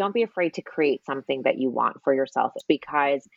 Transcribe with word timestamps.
don't 0.00 0.14
be 0.14 0.22
afraid 0.22 0.54
to 0.54 0.62
create 0.62 1.04
something 1.04 1.42
that 1.44 1.58
you 1.58 1.68
want 1.68 1.98
for 2.02 2.14
yourself 2.14 2.54
because 2.66 3.28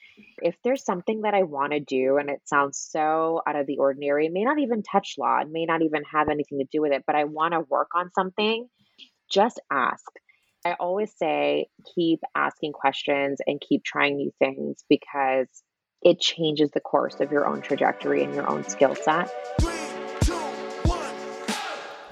if 0.42 0.56
there's 0.64 0.86
something 0.86 1.24
that 1.24 1.34
I 1.34 1.44
want 1.44 1.74
to 1.74 1.82
do 1.82 2.16
and 2.16 2.30
it 2.30 2.40
sounds 2.46 2.78
so 2.78 3.42
out 3.46 3.58
of 3.58 3.68
the 3.68 3.80
ordinary, 3.80 4.28
it 4.28 4.32
may 4.32 4.46
not 4.46 4.60
even 4.60 4.82
touch 4.82 5.16
law, 5.18 5.42
it 5.42 5.50
may 5.52 5.66
not 5.66 5.82
even 5.82 6.04
have 6.10 6.30
anything 6.30 6.60
to 6.60 6.68
do 6.72 6.80
with 6.80 6.94
it, 6.94 7.04
but 7.06 7.18
I 7.18 7.26
want 7.26 7.52
to 7.52 7.60
work 7.60 7.90
on 7.96 8.12
something, 8.14 8.70
just 9.30 9.60
ask. 9.70 10.10
I 10.66 10.78
always 10.80 11.12
say 11.18 11.68
keep 11.96 12.22
asking 12.34 12.72
questions 12.72 13.42
and 13.46 13.60
keep 13.60 13.84
trying 13.84 14.16
new 14.16 14.32
things 14.40 14.86
because 14.88 15.50
it 16.02 16.22
changes 16.22 16.72
the 16.74 16.80
course 16.80 17.20
of 17.20 17.30
your 17.30 17.46
own 17.46 17.62
trajectory 17.62 18.24
and 18.24 18.34
your 18.34 18.50
own 18.50 18.64
skill 18.64 18.96
set. 18.96 19.28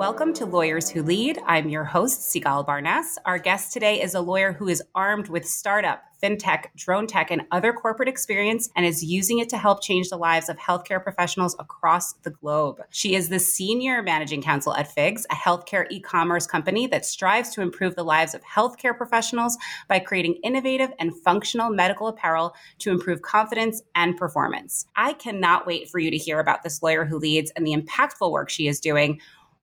Welcome 0.00 0.32
to 0.32 0.46
Lawyers 0.46 0.88
Who 0.88 1.02
Lead. 1.02 1.38
I'm 1.44 1.68
your 1.68 1.84
host, 1.84 2.32
Sigalle 2.32 2.64
Barnes. 2.64 3.18
Our 3.26 3.38
guest 3.38 3.74
today 3.74 4.00
is 4.00 4.14
a 4.14 4.20
lawyer 4.22 4.50
who 4.50 4.66
is 4.66 4.82
armed 4.94 5.28
with 5.28 5.46
startup, 5.46 6.04
fintech, 6.22 6.68
drone 6.74 7.06
tech, 7.06 7.30
and 7.30 7.42
other 7.50 7.74
corporate 7.74 8.08
experience 8.08 8.70
and 8.74 8.86
is 8.86 9.04
using 9.04 9.40
it 9.40 9.50
to 9.50 9.58
help 9.58 9.82
change 9.82 10.08
the 10.08 10.16
lives 10.16 10.48
of 10.48 10.56
healthcare 10.56 11.02
professionals 11.02 11.54
across 11.58 12.14
the 12.14 12.30
globe. 12.30 12.80
She 12.88 13.14
is 13.14 13.28
the 13.28 13.38
senior 13.38 14.02
managing 14.02 14.40
counsel 14.40 14.74
at 14.74 14.90
Figs, 14.90 15.26
a 15.30 15.34
healthcare 15.34 15.86
e 15.90 16.00
commerce 16.00 16.46
company 16.46 16.86
that 16.86 17.04
strives 17.04 17.50
to 17.50 17.60
improve 17.60 17.94
the 17.94 18.02
lives 18.02 18.34
of 18.34 18.40
healthcare 18.42 18.96
professionals 18.96 19.58
by 19.86 19.98
creating 19.98 20.38
innovative 20.42 20.94
and 20.98 21.14
functional 21.14 21.68
medical 21.68 22.06
apparel 22.06 22.54
to 22.78 22.90
improve 22.90 23.20
confidence 23.20 23.82
and 23.94 24.16
performance. 24.16 24.86
I 24.96 25.12
cannot 25.12 25.66
wait 25.66 25.90
for 25.90 25.98
you 25.98 26.10
to 26.10 26.16
hear 26.16 26.40
about 26.40 26.62
this 26.62 26.82
lawyer 26.82 27.04
who 27.04 27.18
leads 27.18 27.50
and 27.50 27.66
the 27.66 27.76
impactful 27.76 28.30
work 28.30 28.48
she 28.48 28.66
is 28.66 28.80
doing 28.80 29.20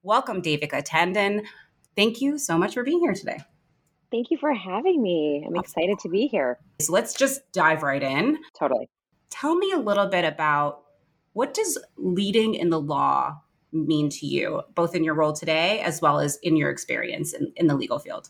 Welcome, 0.07 0.41
Devika 0.41 0.81
Tandon. 0.87 1.43
Thank 1.97 2.21
you 2.21 2.37
so 2.37 2.57
much 2.57 2.75
for 2.75 2.83
being 2.85 3.01
here 3.01 3.11
today. 3.11 3.39
Thank 4.09 4.31
you 4.31 4.37
for 4.37 4.53
having 4.53 5.03
me. 5.03 5.43
I'm 5.45 5.57
excited 5.57 5.99
to 5.99 6.07
be 6.07 6.27
here. 6.27 6.57
So 6.79 6.93
let's 6.93 7.13
just 7.13 7.41
dive 7.51 7.83
right 7.83 8.01
in. 8.01 8.37
Totally. 8.57 8.87
Tell 9.29 9.57
me 9.57 9.73
a 9.73 9.77
little 9.77 10.07
bit 10.07 10.23
about 10.23 10.83
what 11.33 11.53
does 11.53 11.77
leading 11.97 12.53
in 12.53 12.69
the 12.69 12.79
law 12.79 13.41
mean 13.73 14.07
to 14.11 14.25
you, 14.25 14.61
both 14.75 14.95
in 14.95 15.03
your 15.03 15.13
role 15.13 15.33
today 15.33 15.81
as 15.81 16.01
well 16.01 16.21
as 16.21 16.39
in 16.41 16.55
your 16.55 16.69
experience 16.69 17.33
in, 17.33 17.51
in 17.57 17.67
the 17.67 17.75
legal 17.75 17.99
field? 17.99 18.29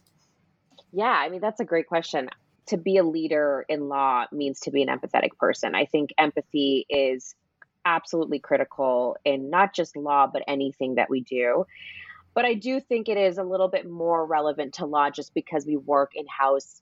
Yeah, 0.91 1.05
I 1.05 1.29
mean, 1.29 1.41
that's 1.41 1.59
a 1.59 1.65
great 1.65 1.85
question. 1.85 2.27
To 2.69 2.77
be 2.77 2.97
a 2.97 3.03
leader 3.03 3.65
in 3.69 3.87
law 3.87 4.25
means 4.31 4.61
to 4.61 4.71
be 4.71 4.81
an 4.81 4.89
empathetic 4.89 5.37
person. 5.39 5.75
I 5.75 5.85
think 5.85 6.09
empathy 6.17 6.87
is 6.89 7.35
absolutely 7.87 8.39
critical 8.39 9.17
in 9.23 9.49
not 9.49 9.73
just 9.73 9.95
law, 9.95 10.27
but 10.27 10.43
anything 10.47 10.95
that 10.95 11.09
we 11.09 11.21
do. 11.21 11.65
But 12.33 12.45
I 12.45 12.53
do 12.53 12.79
think 12.79 13.09
it 13.09 13.17
is 13.17 13.37
a 13.37 13.43
little 13.43 13.69
bit 13.69 13.89
more 13.89 14.25
relevant 14.25 14.75
to 14.75 14.85
law 14.85 15.09
just 15.09 15.33
because 15.33 15.65
we 15.65 15.77
work 15.77 16.11
in 16.13 16.25
house 16.27 16.81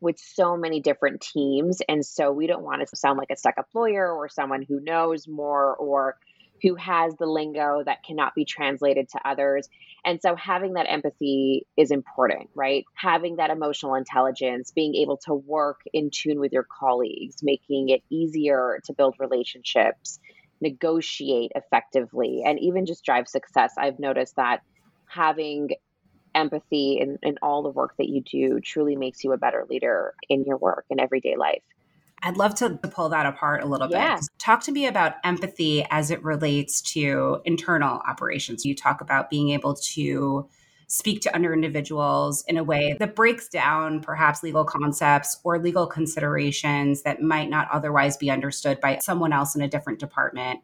with 0.00 0.18
so 0.18 0.56
many 0.56 0.80
different 0.80 1.20
teams. 1.20 1.82
And 1.88 2.06
so 2.06 2.32
we 2.32 2.46
don't 2.46 2.62
want 2.62 2.86
to 2.88 2.96
sound 2.96 3.18
like 3.18 3.30
a 3.30 3.36
stuck 3.36 3.58
up 3.58 3.68
lawyer 3.74 4.10
or 4.10 4.28
someone 4.28 4.62
who 4.62 4.80
knows 4.80 5.28
more 5.28 5.76
or 5.76 6.16
who 6.62 6.74
has 6.74 7.14
the 7.16 7.26
lingo 7.26 7.82
that 7.84 8.02
cannot 8.04 8.34
be 8.34 8.44
translated 8.44 9.08
to 9.08 9.28
others. 9.28 9.68
And 10.04 10.20
so 10.20 10.36
having 10.36 10.74
that 10.74 10.86
empathy 10.88 11.66
is 11.76 11.90
important, 11.90 12.50
right? 12.54 12.84
Having 12.94 13.36
that 13.36 13.50
emotional 13.50 13.94
intelligence, 13.94 14.70
being 14.70 14.94
able 14.96 15.18
to 15.26 15.34
work 15.34 15.80
in 15.92 16.10
tune 16.10 16.38
with 16.38 16.52
your 16.52 16.66
colleagues, 16.78 17.42
making 17.42 17.90
it 17.90 18.02
easier 18.10 18.80
to 18.84 18.92
build 18.92 19.16
relationships, 19.18 20.18
negotiate 20.60 21.52
effectively, 21.54 22.42
and 22.44 22.58
even 22.60 22.86
just 22.86 23.04
drive 23.04 23.28
success. 23.28 23.74
I've 23.78 23.98
noticed 23.98 24.36
that 24.36 24.60
having 25.06 25.70
empathy 26.34 26.98
in, 27.00 27.18
in 27.22 27.38
all 27.42 27.62
the 27.62 27.70
work 27.70 27.94
that 27.98 28.08
you 28.08 28.22
do 28.22 28.60
truly 28.60 28.96
makes 28.96 29.24
you 29.24 29.32
a 29.32 29.38
better 29.38 29.66
leader 29.68 30.14
in 30.28 30.44
your 30.44 30.56
work 30.56 30.84
and 30.90 31.00
everyday 31.00 31.36
life. 31.36 31.62
I'd 32.22 32.36
love 32.36 32.54
to 32.56 32.70
pull 32.70 33.08
that 33.10 33.26
apart 33.26 33.62
a 33.62 33.66
little 33.66 33.88
yeah. 33.90 34.16
bit. 34.16 34.26
Talk 34.38 34.62
to 34.64 34.72
me 34.72 34.86
about 34.86 35.14
empathy 35.24 35.86
as 35.90 36.10
it 36.10 36.22
relates 36.22 36.80
to 36.92 37.40
internal 37.44 38.00
operations. 38.06 38.64
You 38.64 38.74
talk 38.74 39.00
about 39.00 39.30
being 39.30 39.50
able 39.50 39.74
to 39.74 40.48
speak 40.86 41.20
to 41.22 41.34
under 41.34 41.52
individuals 41.52 42.44
in 42.48 42.56
a 42.56 42.64
way 42.64 42.96
that 42.98 43.14
breaks 43.14 43.48
down 43.48 44.00
perhaps 44.00 44.42
legal 44.42 44.64
concepts 44.64 45.38
or 45.44 45.58
legal 45.58 45.86
considerations 45.86 47.02
that 47.02 47.22
might 47.22 47.48
not 47.48 47.68
otherwise 47.72 48.16
be 48.16 48.28
understood 48.28 48.80
by 48.80 48.98
someone 49.00 49.32
else 49.32 49.54
in 49.54 49.62
a 49.62 49.68
different 49.68 50.00
department. 50.00 50.60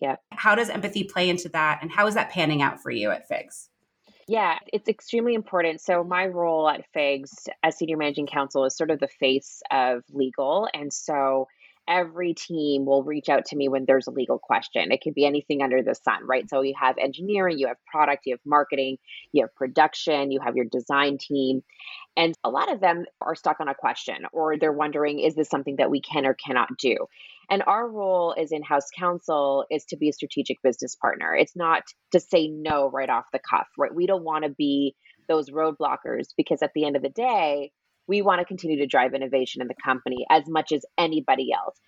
Yeah. 0.00 0.16
How 0.32 0.56
does 0.56 0.68
empathy 0.68 1.04
play 1.04 1.28
into 1.28 1.48
that? 1.50 1.78
And 1.80 1.92
how 1.92 2.08
is 2.08 2.14
that 2.14 2.30
panning 2.30 2.60
out 2.60 2.82
for 2.82 2.90
you 2.90 3.10
at 3.10 3.28
FIGS? 3.28 3.68
Yeah, 4.28 4.58
it's 4.74 4.88
extremely 4.90 5.32
important. 5.34 5.80
So, 5.80 6.04
my 6.04 6.26
role 6.26 6.68
at 6.68 6.84
FIGS 6.92 7.48
as 7.62 7.78
senior 7.78 7.96
managing 7.96 8.26
counsel 8.26 8.66
is 8.66 8.76
sort 8.76 8.90
of 8.90 9.00
the 9.00 9.08
face 9.08 9.62
of 9.70 10.04
legal. 10.10 10.68
And 10.74 10.92
so, 10.92 11.48
every 11.88 12.34
team 12.34 12.84
will 12.84 13.02
reach 13.02 13.28
out 13.28 13.46
to 13.46 13.56
me 13.56 13.68
when 13.68 13.84
there's 13.86 14.06
a 14.06 14.12
legal 14.12 14.38
question. 14.38 14.92
It 14.92 15.00
could 15.02 15.14
be 15.14 15.24
anything 15.24 15.62
under 15.62 15.82
the 15.82 15.94
sun, 15.94 16.26
right? 16.26 16.48
So, 16.48 16.60
you 16.60 16.74
have 16.80 16.98
engineering, 16.98 17.58
you 17.58 17.68
have 17.68 17.78
product, 17.90 18.26
you 18.26 18.34
have 18.34 18.40
marketing, 18.44 18.98
you 19.32 19.42
have 19.42 19.54
production, 19.54 20.30
you 20.30 20.40
have 20.40 20.56
your 20.56 20.66
design 20.66 21.18
team. 21.18 21.62
And 22.16 22.34
a 22.42 22.50
lot 22.50 22.72
of 22.72 22.80
them 22.80 23.04
are 23.20 23.34
stuck 23.34 23.60
on 23.60 23.68
a 23.68 23.74
question 23.74 24.26
or 24.32 24.58
they're 24.58 24.72
wondering, 24.72 25.20
is 25.20 25.34
this 25.34 25.48
something 25.48 25.76
that 25.76 25.90
we 25.90 26.00
can 26.00 26.26
or 26.26 26.34
cannot 26.34 26.68
do? 26.76 26.96
And 27.50 27.62
our 27.66 27.88
role 27.88 28.34
as 28.38 28.52
in 28.52 28.62
house 28.62 28.90
counsel 28.96 29.64
is 29.70 29.84
to 29.86 29.96
be 29.96 30.08
a 30.08 30.12
strategic 30.12 30.60
business 30.62 30.96
partner. 30.96 31.34
It's 31.34 31.56
not 31.56 31.84
to 32.12 32.20
say 32.20 32.48
no 32.48 32.90
right 32.90 33.08
off 33.08 33.26
the 33.32 33.40
cuff, 33.48 33.68
right? 33.78 33.94
We 33.94 34.06
don't 34.06 34.24
want 34.24 34.44
to 34.44 34.50
be 34.50 34.94
those 35.28 35.50
roadblockers 35.50 36.28
because 36.36 36.62
at 36.62 36.72
the 36.74 36.84
end 36.84 36.96
of 36.96 37.02
the 37.02 37.08
day, 37.08 37.72
we 38.08 38.22
want 38.22 38.40
to 38.40 38.44
continue 38.44 38.78
to 38.78 38.86
drive 38.86 39.14
innovation 39.14 39.62
in 39.62 39.68
the 39.68 39.74
company 39.84 40.26
as 40.30 40.44
much 40.48 40.72
as 40.72 40.84
anybody 40.96 41.50
else. 41.52 41.78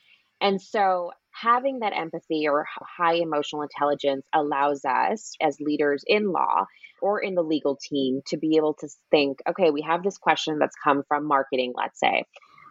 And 0.40 0.60
so 0.60 1.10
having 1.32 1.80
that 1.80 1.92
empathy 1.96 2.46
or 2.46 2.66
high 2.98 3.14
emotional 3.14 3.62
intelligence 3.62 4.26
allows 4.32 4.84
us 4.84 5.32
as 5.40 5.58
leaders 5.60 6.04
in 6.06 6.32
law 6.32 6.66
or 7.02 7.20
in 7.20 7.34
the 7.34 7.42
legal 7.42 7.76
team 7.76 8.20
to 8.28 8.36
be 8.36 8.56
able 8.56 8.74
to 8.74 8.88
think, 9.10 9.38
okay, 9.48 9.70
we 9.70 9.82
have 9.82 10.02
this 10.02 10.18
question 10.18 10.58
that's 10.58 10.76
come 10.82 11.02
from 11.08 11.26
marketing, 11.26 11.72
let's 11.76 11.98
say. 11.98 12.24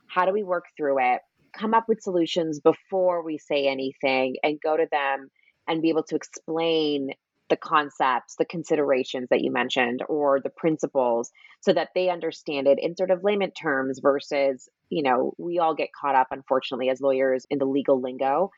How 0.07 0.25
do 0.25 0.31
we 0.31 0.43
work 0.43 0.65
through 0.77 0.99
it? 0.99 1.21
come 1.53 1.73
up 1.73 1.85
with 1.87 2.01
solutions 2.01 2.59
before 2.59 3.23
we 3.23 3.37
say 3.37 3.67
anything 3.67 4.35
and 4.43 4.59
go 4.61 4.77
to 4.77 4.87
them 4.91 5.29
and 5.67 5.81
be 5.81 5.89
able 5.89 6.03
to 6.03 6.15
explain 6.15 7.11
the 7.49 7.57
concepts, 7.57 8.35
the 8.35 8.45
considerations 8.45 9.27
that 9.29 9.41
you 9.41 9.51
mentioned, 9.51 10.01
or 10.07 10.39
the 10.39 10.49
principles 10.49 11.31
so 11.61 11.73
that 11.73 11.89
they 11.95 12.09
understand 12.09 12.67
it 12.67 12.79
in 12.81 12.95
sort 12.95 13.11
of 13.11 13.23
layman 13.23 13.51
terms 13.51 13.99
versus, 14.01 14.69
you 14.89 15.03
know, 15.03 15.33
we 15.37 15.59
all 15.59 15.73
get 15.73 15.89
caught 15.99 16.15
up, 16.15 16.27
unfortunately, 16.31 16.89
as 16.89 17.01
lawyers 17.01 17.45
in 17.49 17.57
the 17.57 17.65
legal 17.65 18.01
lingo, 18.01 18.51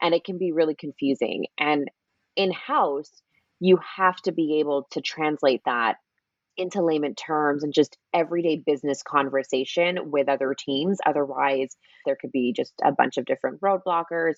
and 0.00 0.14
it 0.14 0.24
can 0.24 0.38
be 0.38 0.52
really 0.52 0.74
confusing. 0.74 1.46
And 1.58 1.90
in 2.36 2.52
house, 2.52 3.10
you 3.60 3.78
have 3.96 4.16
to 4.22 4.32
be 4.32 4.60
able 4.60 4.86
to 4.92 5.00
translate 5.00 5.62
that 5.64 5.96
into 6.56 6.82
layman 6.82 7.14
terms 7.14 7.62
and 7.62 7.72
just 7.72 7.96
everyday 8.12 8.56
business 8.56 9.02
conversation 9.02 10.10
with 10.10 10.28
other 10.28 10.54
teams. 10.58 10.98
Otherwise, 11.06 11.76
there 12.04 12.16
could 12.16 12.32
be 12.32 12.52
just 12.52 12.72
a 12.82 12.92
bunch 12.92 13.16
of 13.16 13.24
different 13.24 13.60
roadblockers. 13.60 14.34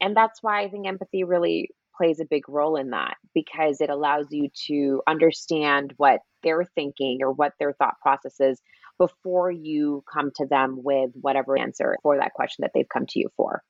And 0.00 0.16
that's 0.16 0.42
why 0.42 0.62
I 0.62 0.68
think 0.68 0.86
empathy 0.86 1.24
really 1.24 1.70
plays 1.96 2.20
a 2.20 2.24
big 2.24 2.48
role 2.48 2.76
in 2.76 2.90
that 2.90 3.16
because 3.34 3.80
it 3.80 3.90
allows 3.90 4.26
you 4.30 4.48
to 4.66 5.02
understand 5.06 5.94
what 5.96 6.20
they're 6.42 6.66
thinking 6.74 7.18
or 7.22 7.32
what 7.32 7.52
their 7.58 7.72
thought 7.72 7.94
process 8.00 8.40
is 8.40 8.60
before 8.98 9.50
you 9.50 10.04
come 10.12 10.30
to 10.36 10.46
them 10.46 10.82
with 10.82 11.10
whatever 11.20 11.58
answer 11.58 11.96
for 12.02 12.16
that 12.16 12.32
question 12.34 12.62
that 12.62 12.70
they've 12.74 12.88
come 12.88 13.06
to 13.06 13.18
you 13.18 13.28
for. 13.36 13.62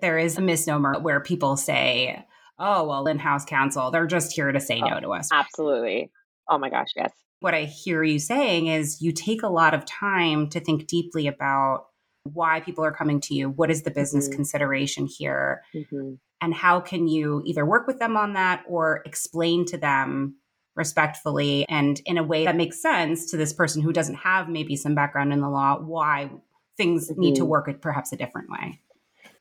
There 0.00 0.18
is 0.18 0.36
a 0.36 0.40
misnomer 0.40 0.98
where 1.00 1.20
people 1.20 1.56
say, 1.56 2.24
oh, 2.58 2.86
well, 2.86 3.06
in 3.06 3.18
house 3.18 3.44
counsel, 3.44 3.90
they're 3.90 4.06
just 4.06 4.32
here 4.32 4.52
to 4.52 4.60
say 4.60 4.80
oh, 4.82 4.88
no 4.88 5.00
to 5.00 5.12
us. 5.12 5.28
Absolutely. 5.32 6.10
Oh 6.48 6.58
my 6.58 6.70
gosh, 6.70 6.88
yes. 6.96 7.12
What 7.40 7.54
I 7.54 7.64
hear 7.64 8.02
you 8.02 8.18
saying 8.18 8.66
is 8.66 9.00
you 9.00 9.12
take 9.12 9.42
a 9.42 9.48
lot 9.48 9.74
of 9.74 9.84
time 9.84 10.48
to 10.50 10.60
think 10.60 10.86
deeply 10.86 11.28
about 11.28 11.86
why 12.24 12.60
people 12.60 12.84
are 12.84 12.92
coming 12.92 13.20
to 13.22 13.34
you. 13.34 13.50
What 13.50 13.70
is 13.70 13.82
the 13.82 13.90
business 13.90 14.26
mm-hmm. 14.28 14.36
consideration 14.36 15.06
here? 15.06 15.62
Mm-hmm. 15.74 16.14
And 16.40 16.54
how 16.54 16.80
can 16.80 17.08
you 17.08 17.42
either 17.44 17.66
work 17.66 17.86
with 17.86 17.98
them 17.98 18.16
on 18.16 18.34
that 18.34 18.64
or 18.68 19.02
explain 19.04 19.64
to 19.66 19.78
them 19.78 20.36
respectfully 20.76 21.66
and 21.68 22.00
in 22.06 22.18
a 22.18 22.22
way 22.22 22.44
that 22.44 22.54
makes 22.54 22.80
sense 22.80 23.30
to 23.32 23.36
this 23.36 23.52
person 23.52 23.82
who 23.82 23.92
doesn't 23.92 24.14
have 24.14 24.48
maybe 24.48 24.76
some 24.76 24.94
background 24.94 25.32
in 25.32 25.40
the 25.40 25.48
law 25.48 25.76
why 25.80 26.30
things 26.76 27.10
mm-hmm. 27.10 27.20
need 27.20 27.34
to 27.34 27.42
mm-hmm. 27.42 27.50
work 27.50 27.80
perhaps 27.80 28.12
a 28.12 28.16
different 28.16 28.48
way? 28.50 28.80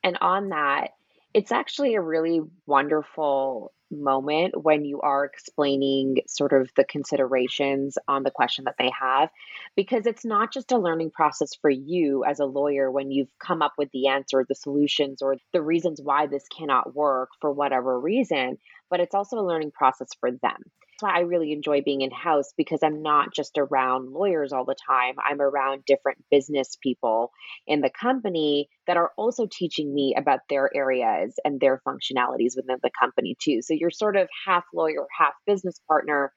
And 0.04 0.18
on 0.22 0.50
that, 0.50 0.92
it's 1.34 1.52
actually 1.52 1.96
a 1.96 2.02
really 2.02 2.42
wonderful 2.66 3.72
moment 3.92 4.62
when 4.64 4.86
you 4.86 5.02
are 5.02 5.26
explaining 5.26 6.18
sort 6.28 6.54
of 6.54 6.70
the 6.76 6.84
considerations 6.84 7.98
on 8.08 8.24
the 8.24 8.32
question 8.32 8.66
that 8.66 8.76
they 8.78 8.92
have 9.00 9.30
because 9.76 10.06
it's 10.06 10.26
not 10.26 10.52
just 10.52 10.72
a 10.72 10.78
learning 10.78 11.12
process 11.12 11.56
for 11.56 11.70
you 11.70 12.24
as 12.26 12.40
a 12.40 12.46
lawyer 12.46 12.92
when 12.92 13.12
you've 13.12 13.32
come 13.40 13.62
up 13.62 13.74
with 13.78 13.90
the 13.92 14.08
answer 14.08 14.46
the 14.48 14.56
solutions 14.56 15.22
or 15.22 15.38
the 15.54 15.62
reasons 15.62 16.02
why 16.02 16.28
this 16.28 16.46
cannot 16.50 16.96
work 16.96 17.30
for 17.40 17.52
whatever 17.52 18.00
reason 18.00 18.58
but 18.90 19.00
it's 19.00 19.16
also 19.16 19.38
a 19.38 19.48
learning 19.48 19.72
process 19.72 20.10
for 20.20 20.32
them 20.32 20.64
I 21.04 21.22
really 21.22 21.52
enjoy 21.52 21.82
being 21.82 22.02
in 22.02 22.12
house 22.12 22.54
because 22.58 22.80
I'm 22.84 23.02
not 23.02 23.34
just 23.34 23.58
around 23.58 24.12
lawyers 24.12 24.54
all 24.54 24.66
the 24.66 24.76
time. 24.88 25.16
I'm 25.24 25.42
around 25.42 25.86
different 25.86 26.24
business 26.32 26.78
people 26.82 27.32
in 27.66 27.82
the 27.82 27.90
company 27.90 28.70
that 28.88 28.98
are 28.98 29.12
also 29.18 29.48
teaching 29.52 29.94
me 29.94 30.16
about 30.18 30.40
their 30.50 30.70
areas 30.76 31.36
and 31.44 31.60
their 31.60 31.82
functionalities 31.88 32.56
within 32.56 32.78
the 32.82 32.92
company 33.00 33.36
too. 33.40 33.62
So 33.62 33.74
you're 33.74 33.92
sort 33.92 34.16
of 34.16 34.28
half 34.46 34.64
lawyer, 34.74 35.06
half 35.18 35.34
business 35.46 35.80
partner 35.88 36.32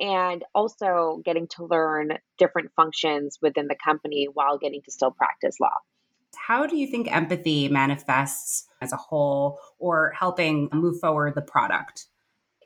and 0.00 0.44
also 0.54 1.20
getting 1.24 1.48
to 1.48 1.64
learn 1.64 2.18
different 2.38 2.70
functions 2.76 3.38
within 3.42 3.66
the 3.66 3.76
company 3.84 4.28
while 4.32 4.58
getting 4.58 4.80
to 4.82 4.92
still 4.92 5.10
practice 5.10 5.56
law. 5.60 5.74
How 6.36 6.66
do 6.66 6.76
you 6.76 6.86
think 6.86 7.14
empathy 7.14 7.68
manifests 7.68 8.66
as 8.80 8.92
a 8.92 8.96
whole 8.96 9.58
or 9.78 10.12
helping 10.16 10.68
move 10.72 11.00
forward 11.00 11.34
the 11.34 11.42
product? 11.42 12.06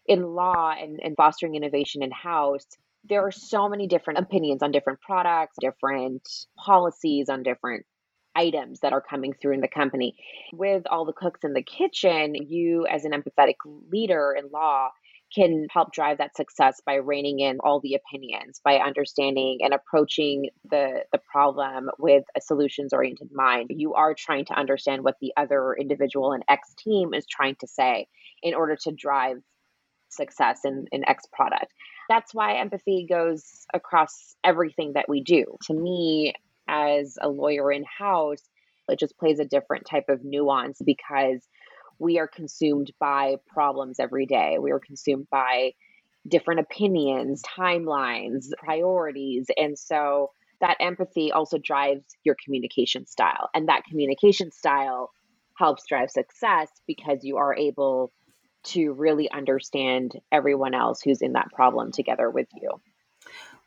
In 0.06 0.22
law 0.22 0.72
and, 0.78 1.00
and 1.02 1.16
fostering 1.16 1.54
innovation 1.54 2.02
in 2.02 2.10
house, 2.10 2.66
there 3.04 3.26
are 3.26 3.32
so 3.32 3.68
many 3.68 3.86
different 3.86 4.18
opinions 4.18 4.62
on 4.62 4.70
different 4.70 5.00
products, 5.00 5.56
different 5.60 6.28
policies 6.56 7.28
on 7.28 7.42
different 7.42 7.84
items 8.34 8.80
that 8.80 8.92
are 8.92 9.02
coming 9.02 9.34
through 9.34 9.54
in 9.54 9.60
the 9.60 9.68
company. 9.68 10.14
With 10.52 10.84
all 10.90 11.04
the 11.04 11.12
cooks 11.12 11.40
in 11.44 11.52
the 11.52 11.62
kitchen, 11.62 12.34
you, 12.34 12.86
as 12.86 13.04
an 13.04 13.12
empathetic 13.12 13.56
leader 13.90 14.34
in 14.38 14.50
law, 14.50 14.88
can 15.34 15.66
help 15.70 15.92
drive 15.92 16.18
that 16.18 16.36
success 16.36 16.80
by 16.84 16.94
reining 16.94 17.40
in 17.40 17.58
all 17.60 17.80
the 17.80 17.94
opinions, 17.94 18.60
by 18.62 18.76
understanding 18.76 19.58
and 19.62 19.72
approaching 19.72 20.50
the, 20.70 21.04
the 21.10 21.20
problem 21.30 21.88
with 21.98 22.24
a 22.36 22.40
solutions 22.40 22.92
oriented 22.92 23.30
mind. 23.32 23.70
You 23.70 23.94
are 23.94 24.14
trying 24.14 24.44
to 24.46 24.54
understand 24.54 25.04
what 25.04 25.16
the 25.20 25.32
other 25.36 25.74
individual 25.74 26.32
and 26.32 26.44
X 26.48 26.74
team 26.78 27.14
is 27.14 27.26
trying 27.26 27.56
to 27.60 27.66
say 27.66 28.08
in 28.42 28.54
order 28.54 28.76
to 28.82 28.92
drive 28.92 29.38
success 30.12 30.60
in, 30.64 30.86
in 30.92 31.08
X 31.08 31.24
product. 31.32 31.72
That's 32.08 32.34
why 32.34 32.58
empathy 32.58 33.06
goes 33.08 33.66
across 33.72 34.34
everything 34.44 34.92
that 34.94 35.08
we 35.08 35.22
do. 35.22 35.44
To 35.66 35.74
me, 35.74 36.34
as 36.68 37.18
a 37.20 37.28
lawyer 37.28 37.72
in 37.72 37.84
house, 37.84 38.42
it 38.88 38.98
just 38.98 39.18
plays 39.18 39.38
a 39.38 39.44
different 39.44 39.86
type 39.86 40.08
of 40.08 40.24
nuance 40.24 40.80
because 40.84 41.46
we 41.98 42.18
are 42.18 42.28
consumed 42.28 42.92
by 42.98 43.36
problems 43.46 44.00
every 44.00 44.26
day. 44.26 44.56
We 44.60 44.72
are 44.72 44.80
consumed 44.80 45.28
by 45.30 45.72
different 46.26 46.60
opinions, 46.60 47.42
timelines, 47.42 48.46
priorities. 48.58 49.46
And 49.56 49.78
so 49.78 50.30
that 50.60 50.76
empathy 50.80 51.32
also 51.32 51.58
drives 51.58 52.04
your 52.24 52.36
communication 52.44 53.06
style. 53.06 53.48
And 53.54 53.68
that 53.68 53.84
communication 53.84 54.50
style 54.50 55.10
helps 55.58 55.84
drive 55.88 56.10
success 56.10 56.68
because 56.86 57.18
you 57.22 57.36
are 57.36 57.54
able 57.54 58.12
to 58.64 58.92
really 58.92 59.30
understand 59.30 60.20
everyone 60.30 60.74
else 60.74 61.00
who's 61.02 61.22
in 61.22 61.32
that 61.32 61.52
problem 61.52 61.92
together 61.92 62.30
with 62.30 62.48
you. 62.60 62.80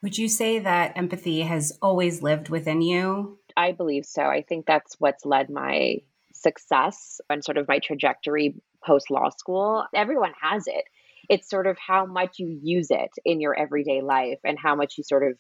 Would 0.02 0.18
you 0.18 0.28
say 0.28 0.60
that 0.60 0.98
empathy 0.98 1.42
has 1.42 1.78
always 1.82 2.22
lived 2.22 2.50
within 2.50 2.82
you? 2.82 3.40
I 3.58 3.72
believe 3.72 4.06
so. 4.06 4.24
I 4.24 4.42
think 4.42 4.66
that's 4.66 4.96
what's 5.00 5.26
led 5.26 5.50
my 5.50 5.98
success 6.34 7.20
and 7.30 7.44
sort 7.44 7.58
of 7.58 7.68
my 7.68 7.80
trajectory 7.80 8.56
post 8.86 9.10
law 9.10 9.30
school. 9.30 9.86
Everyone 9.96 10.34
has 10.42 10.68
it. 10.68 10.86
It's 11.30 11.50
sort 11.50 11.66
of 11.66 11.78
how 11.80 12.06
much 12.06 12.38
you 12.38 12.60
use 12.62 12.92
it 12.92 13.10
in 13.24 13.42
your 13.42 13.58
everyday 13.58 14.02
life 14.02 14.40
and 14.44 14.60
how 14.60 14.76
much 14.76 14.98
you 14.98 15.04
sort 15.04 15.24
of 15.24 15.40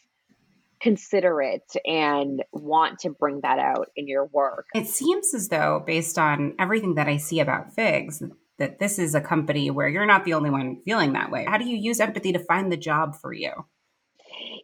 consider 0.81 1.41
it 1.41 1.71
and 1.85 2.43
want 2.51 2.99
to 2.99 3.09
bring 3.09 3.41
that 3.41 3.59
out 3.59 3.89
in 3.95 4.07
your 4.07 4.25
work. 4.25 4.65
It 4.73 4.87
seems 4.87 5.33
as 5.33 5.49
though, 5.49 5.83
based 5.85 6.17
on 6.17 6.55
everything 6.59 6.95
that 6.95 7.07
I 7.07 7.17
see 7.17 7.39
about 7.39 7.73
Figs, 7.73 8.23
that 8.57 8.79
this 8.79 8.99
is 8.99 9.15
a 9.15 9.21
company 9.21 9.69
where 9.69 9.87
you're 9.87 10.05
not 10.05 10.25
the 10.25 10.33
only 10.33 10.49
one 10.49 10.81
feeling 10.85 11.13
that 11.13 11.31
way. 11.31 11.45
How 11.47 11.57
do 11.57 11.65
you 11.65 11.77
use 11.77 11.99
empathy 11.99 12.33
to 12.33 12.39
find 12.39 12.71
the 12.71 12.77
job 12.77 13.15
for 13.15 13.33
you? 13.33 13.51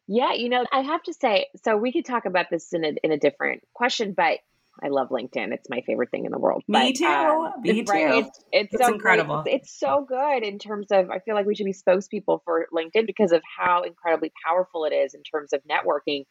Yeah, 0.07 0.33
you 0.33 0.49
know, 0.49 0.65
I 0.71 0.81
have 0.81 1.03
to 1.03 1.13
say, 1.13 1.47
so 1.63 1.77
we 1.77 1.91
could 1.91 2.05
talk 2.05 2.25
about 2.25 2.47
this 2.49 2.73
in 2.73 2.83
a 2.83 2.93
in 3.03 3.11
a 3.11 3.17
different 3.17 3.63
question, 3.73 4.13
but 4.15 4.39
I 4.81 4.87
love 4.87 5.09
LinkedIn. 5.09 5.53
It's 5.53 5.69
my 5.69 5.81
favorite 5.81 6.09
thing 6.11 6.25
in 6.25 6.31
the 6.31 6.39
world. 6.39 6.63
Me 6.67 6.91
but, 6.91 6.95
too. 6.95 7.05
Um, 7.05 7.53
Me 7.61 7.83
too. 7.83 7.91
Right, 7.91 8.15
it's, 8.15 8.39
it's, 8.51 8.73
it's 8.73 8.83
so 8.83 8.93
incredible. 8.93 9.43
It's, 9.45 9.63
it's, 9.63 9.79
so 9.79 10.05
good 10.07 10.43
in 10.43 10.59
terms 10.59 10.87
of. 10.91 11.09
I 11.09 11.19
feel 11.19 11.35
like 11.35 11.45
we 11.45 11.55
should 11.55 11.65
be 11.65 11.73
spokespeople 11.73 12.39
for 12.43 12.67
LinkedIn 12.73 13.05
because 13.05 13.31
of 13.31 13.41
how 13.57 13.83
incredibly 13.83 14.31
powerful 14.45 14.85
it 14.85 14.93
is 14.93 15.13
in 15.13 15.23
terms 15.23 15.53
of 15.53 15.61
networking. 15.69 16.25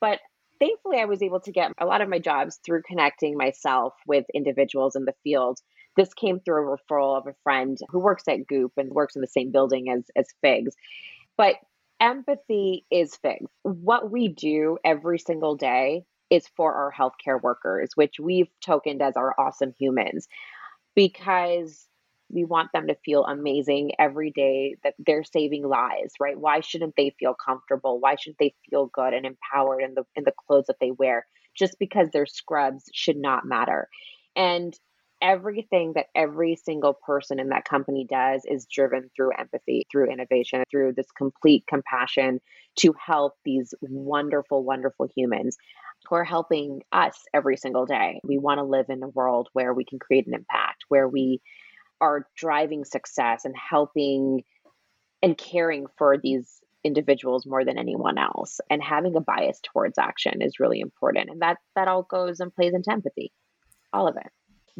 But 0.00 0.18
thankfully, 0.58 0.98
I 1.00 1.04
was 1.04 1.22
able 1.22 1.40
to 1.40 1.52
get 1.52 1.72
a 1.78 1.86
lot 1.86 2.00
of 2.00 2.08
my 2.08 2.18
jobs 2.18 2.58
through 2.64 2.82
connecting 2.82 3.36
myself 3.36 3.94
with 4.06 4.24
individuals 4.34 4.96
in 4.96 5.04
the 5.04 5.14
field 5.22 5.58
this 5.96 6.12
came 6.14 6.40
through 6.40 6.72
a 6.72 6.76
referral 6.76 7.18
of 7.18 7.26
a 7.26 7.34
friend 7.42 7.78
who 7.88 7.98
works 7.98 8.24
at 8.28 8.46
Goop 8.46 8.72
and 8.76 8.90
works 8.90 9.16
in 9.16 9.22
the 9.22 9.28
same 9.28 9.50
building 9.50 9.90
as, 9.90 10.04
as 10.16 10.28
Figs. 10.40 10.74
But 11.36 11.56
empathy 12.00 12.84
is 12.90 13.16
Figs. 13.16 13.50
What 13.62 14.10
we 14.10 14.28
do 14.28 14.78
every 14.84 15.18
single 15.18 15.56
day 15.56 16.04
is 16.30 16.46
for 16.56 16.72
our 16.72 16.92
healthcare 16.92 17.42
workers, 17.42 17.90
which 17.96 18.20
we've 18.20 18.48
tokened 18.64 19.02
as 19.02 19.16
our 19.16 19.34
awesome 19.38 19.74
humans 19.78 20.28
because 20.94 21.86
we 22.32 22.44
want 22.44 22.70
them 22.72 22.86
to 22.86 22.96
feel 23.04 23.24
amazing 23.24 23.92
every 23.98 24.30
day 24.30 24.76
that 24.84 24.94
they're 24.98 25.24
saving 25.24 25.66
lives 25.66 26.14
right 26.20 26.38
why 26.38 26.60
shouldn't 26.60 26.94
they 26.96 27.14
feel 27.18 27.34
comfortable 27.34 27.98
why 27.98 28.14
shouldn't 28.14 28.38
they 28.38 28.54
feel 28.68 28.86
good 28.86 29.12
and 29.12 29.26
empowered 29.26 29.82
in 29.82 29.94
the 29.94 30.04
in 30.14 30.24
the 30.24 30.32
clothes 30.46 30.66
that 30.66 30.76
they 30.80 30.90
wear 30.92 31.26
just 31.56 31.78
because 31.78 32.08
they're 32.12 32.26
scrubs 32.26 32.84
should 32.92 33.16
not 33.16 33.44
matter 33.44 33.88
and 34.36 34.78
everything 35.22 35.92
that 35.94 36.06
every 36.14 36.56
single 36.56 36.94
person 36.94 37.38
in 37.38 37.48
that 37.48 37.64
company 37.64 38.06
does 38.08 38.42
is 38.44 38.66
driven 38.66 39.10
through 39.14 39.32
empathy, 39.38 39.86
through 39.90 40.10
innovation, 40.10 40.62
through 40.70 40.94
this 40.96 41.10
complete 41.16 41.64
compassion 41.66 42.40
to 42.76 42.94
help 43.04 43.34
these 43.44 43.74
wonderful, 43.82 44.64
wonderful 44.64 45.08
humans 45.14 45.56
who 46.08 46.16
are 46.16 46.24
helping 46.24 46.80
us 46.92 47.16
every 47.34 47.56
single 47.56 47.86
day. 47.86 48.20
We 48.24 48.38
want 48.38 48.58
to 48.58 48.64
live 48.64 48.86
in 48.88 49.02
a 49.02 49.08
world 49.08 49.48
where 49.52 49.74
we 49.74 49.84
can 49.84 49.98
create 49.98 50.26
an 50.26 50.34
impact, 50.34 50.84
where 50.88 51.08
we 51.08 51.40
are 52.00 52.26
driving 52.36 52.84
success 52.84 53.44
and 53.44 53.54
helping 53.56 54.42
and 55.22 55.36
caring 55.36 55.86
for 55.98 56.16
these 56.16 56.60
individuals 56.82 57.44
more 57.44 57.64
than 57.64 57.76
anyone 57.76 58.16
else. 58.16 58.58
And 58.70 58.82
having 58.82 59.14
a 59.16 59.20
bias 59.20 59.60
towards 59.62 59.98
action 59.98 60.40
is 60.40 60.58
really 60.58 60.80
important. 60.80 61.28
And 61.28 61.42
that 61.42 61.58
that 61.76 61.88
all 61.88 62.02
goes 62.02 62.40
and 62.40 62.54
plays 62.54 62.72
into 62.72 62.90
empathy 62.90 63.32
all 63.92 64.08
of 64.08 64.16
it 64.16 64.30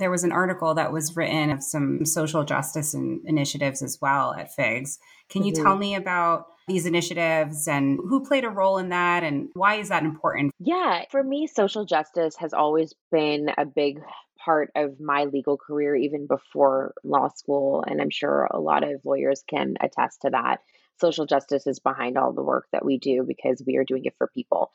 there 0.01 0.11
was 0.11 0.25
an 0.25 0.33
article 0.33 0.75
that 0.75 0.93
was 0.93 1.17
written 1.17 1.51
of 1.51 1.63
some 1.63 2.05
social 2.05 2.43
justice 2.43 2.95
initiatives 2.95 3.83
as 3.83 3.99
well 4.01 4.35
at 4.35 4.53
FIGS. 4.55 4.99
Can 5.29 5.45
you 5.45 5.53
mm-hmm. 5.53 5.63
tell 5.63 5.77
me 5.77 5.95
about 5.95 6.47
these 6.67 6.87
initiatives 6.87 7.69
and 7.69 7.99
who 8.09 8.25
played 8.25 8.45
a 8.45 8.49
role 8.49 8.79
in 8.79 8.89
that 8.89 9.23
and 9.23 9.51
why 9.55 9.77
is 9.77 9.91
that 9.91 10.03
important? 10.03 10.53
Yeah, 10.59 11.05
for 11.11 11.23
me, 11.23 11.47
social 11.47 11.85
justice 11.85 12.37
has 12.37 12.53
always 12.53 12.95
been 13.13 13.51
a 13.57 13.65
big 13.65 14.01
part 14.45 14.71
of 14.75 14.99
my 15.01 15.25
legal 15.25 15.59
career, 15.59 15.95
even 15.95 16.27
before 16.27 16.95
law 17.05 17.29
school. 17.29 17.85
And 17.87 18.01
I'm 18.01 18.11
sure 18.11 18.49
a 18.51 18.59
lot 18.59 18.83
of 18.83 19.05
lawyers 19.05 19.45
can 19.49 19.77
attest 19.81 20.23
to 20.23 20.31
that. 20.31 20.61
Social 21.01 21.27
justice 21.27 21.67
is 21.67 21.79
behind 21.79 22.17
all 22.17 22.33
the 22.33 22.43
work 22.43 22.67
that 22.73 22.85
we 22.85 22.99
do 22.99 23.25
because 23.27 23.63
we 23.67 23.77
are 23.77 23.85
doing 23.85 24.05
it 24.05 24.15
for 24.19 24.29
people. 24.29 24.71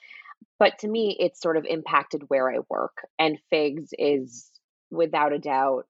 But 0.60 0.80
to 0.80 0.88
me, 0.88 1.16
it's 1.20 1.42
sort 1.42 1.58
of 1.58 1.66
impacted 1.66 2.24
where 2.28 2.50
I 2.50 2.60
work. 2.70 3.08
And 3.20 3.40
FIGS 3.52 3.90
is 3.98 4.52
without 4.96 5.34
a 5.34 5.40
doubt 5.40 5.86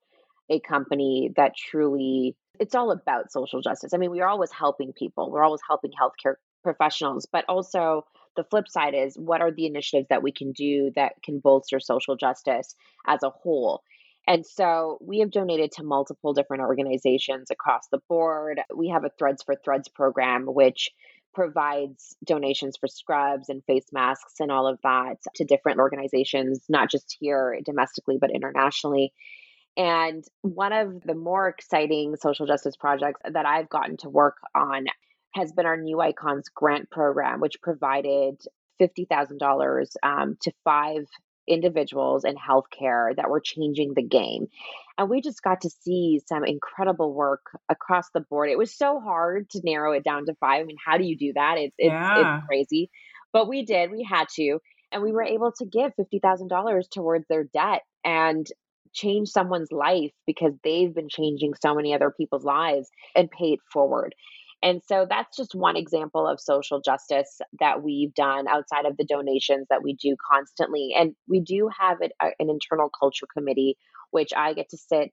a 0.49 0.59
company 0.59 1.31
that 1.35 1.53
truly 1.55 2.35
it's 2.59 2.75
all 2.75 2.91
about 2.91 3.31
social 3.31 3.61
justice. 3.61 3.93
I 3.93 3.97
mean, 3.97 4.11
we 4.11 4.21
are 4.21 4.29
always 4.29 4.51
helping 4.51 4.93
people. 4.93 5.29
We're 5.29 5.43
always 5.43 5.61
helping 5.67 5.91
healthcare 5.91 6.35
professionals, 6.63 7.27
but 7.31 7.45
also 7.49 8.05
the 8.35 8.43
flip 8.45 8.67
side 8.67 8.93
is 8.93 9.17
what 9.17 9.41
are 9.41 9.51
the 9.51 9.65
initiatives 9.65 10.07
that 10.09 10.23
we 10.23 10.31
can 10.31 10.51
do 10.51 10.91
that 10.95 11.13
can 11.23 11.39
bolster 11.39 11.79
social 11.79 12.15
justice 12.15 12.75
as 13.07 13.23
a 13.23 13.29
whole? 13.29 13.81
And 14.27 14.45
so 14.45 14.97
we 15.01 15.19
have 15.19 15.31
donated 15.31 15.71
to 15.73 15.83
multiple 15.83 16.33
different 16.33 16.63
organizations 16.63 17.51
across 17.51 17.87
the 17.91 17.99
board. 18.09 18.59
We 18.75 18.89
have 18.89 19.03
a 19.03 19.11
Threads 19.19 19.43
for 19.43 19.55
Threads 19.63 19.87
program, 19.87 20.45
which 20.47 20.89
provides 21.35 22.15
donations 22.25 22.77
for 22.77 22.87
scrubs 22.87 23.49
and 23.49 23.63
face 23.65 23.85
masks 23.91 24.35
and 24.39 24.51
all 24.51 24.67
of 24.67 24.79
that 24.83 25.17
to 25.35 25.43
different 25.43 25.79
organizations, 25.79 26.63
not 26.69 26.89
just 26.89 27.15
here 27.19 27.59
domestically, 27.63 28.17
but 28.19 28.31
internationally. 28.31 29.13
And 29.77 30.23
one 30.41 30.71
of 30.71 31.03
the 31.03 31.13
more 31.13 31.49
exciting 31.49 32.15
social 32.15 32.47
justice 32.47 32.77
projects 32.77 33.19
that 33.29 33.45
I've 33.45 33.69
gotten 33.69 33.97
to 33.97 34.09
work 34.09 34.37
on 34.55 34.85
has 35.33 35.51
been 35.51 35.65
our 35.65 35.75
New 35.75 35.99
Icons 35.99 36.47
grant 36.47 36.89
program, 36.89 37.41
which 37.41 37.61
provided 37.61 38.39
$50,000 38.81 39.85
um, 40.01 40.37
to 40.41 40.51
five 40.63 41.05
individuals 41.47 42.23
in 42.25 42.35
healthcare 42.35 43.15
that 43.15 43.29
were 43.29 43.39
changing 43.39 43.93
the 43.95 44.03
game. 44.03 44.47
And 44.97 45.09
we 45.09 45.21
just 45.21 45.41
got 45.43 45.61
to 45.61 45.69
see 45.69 46.21
some 46.25 46.45
incredible 46.45 47.13
work 47.13 47.41
across 47.69 48.09
the 48.13 48.21
board. 48.21 48.49
It 48.49 48.57
was 48.57 48.75
so 48.75 48.99
hard 48.99 49.49
to 49.51 49.61
narrow 49.63 49.91
it 49.93 50.03
down 50.03 50.25
to 50.25 50.35
five. 50.35 50.61
I 50.61 50.63
mean, 50.63 50.77
how 50.83 50.97
do 50.97 51.03
you 51.03 51.17
do 51.17 51.33
that? 51.35 51.57
It's 51.57 51.75
it's, 51.77 51.91
Yeah. 51.93 52.37
it's 52.37 52.45
crazy. 52.47 52.89
But 53.33 53.49
we 53.49 53.65
did, 53.65 53.91
we 53.91 54.03
had 54.03 54.27
to. 54.35 54.59
And 54.91 55.03
we 55.03 55.11
were 55.11 55.23
able 55.23 55.51
to 55.57 55.65
give 55.65 55.91
$50,000 55.99 56.83
towards 56.89 57.25
their 57.27 57.43
debt 57.43 57.81
and 58.05 58.47
change 58.93 59.27
someone's 59.27 59.71
life 59.71 60.11
because 60.25 60.53
they've 60.63 60.93
been 60.93 61.09
changing 61.09 61.53
so 61.61 61.75
many 61.75 61.93
other 61.93 62.13
people's 62.15 62.45
lives 62.45 62.89
and 63.13 63.29
pay 63.29 63.47
it 63.53 63.59
forward. 63.73 64.15
And 64.65 64.81
so 64.87 65.05
that's 65.07 65.37
just 65.37 65.53
one 65.53 65.77
example 65.77 66.27
of 66.27 66.41
social 66.41 66.81
justice 66.81 67.39
that 67.59 67.83
we've 67.83 68.15
done 68.15 68.47
outside 68.47 68.87
of 68.87 68.97
the 68.97 69.05
donations 69.05 69.67
that 69.69 69.83
we 69.83 69.93
do 69.93 70.15
constantly. 70.27 70.95
And 70.97 71.15
we 71.27 71.39
do 71.39 71.69
have 71.79 72.01
it, 72.01 72.13
uh, 72.19 72.31
an 72.39 72.49
internal 72.49 72.89
culture 72.89 73.27
committee, 73.31 73.77
which 74.09 74.31
I 74.35 74.53
get 74.53 74.69
to 74.69 74.77
sit 74.77 75.11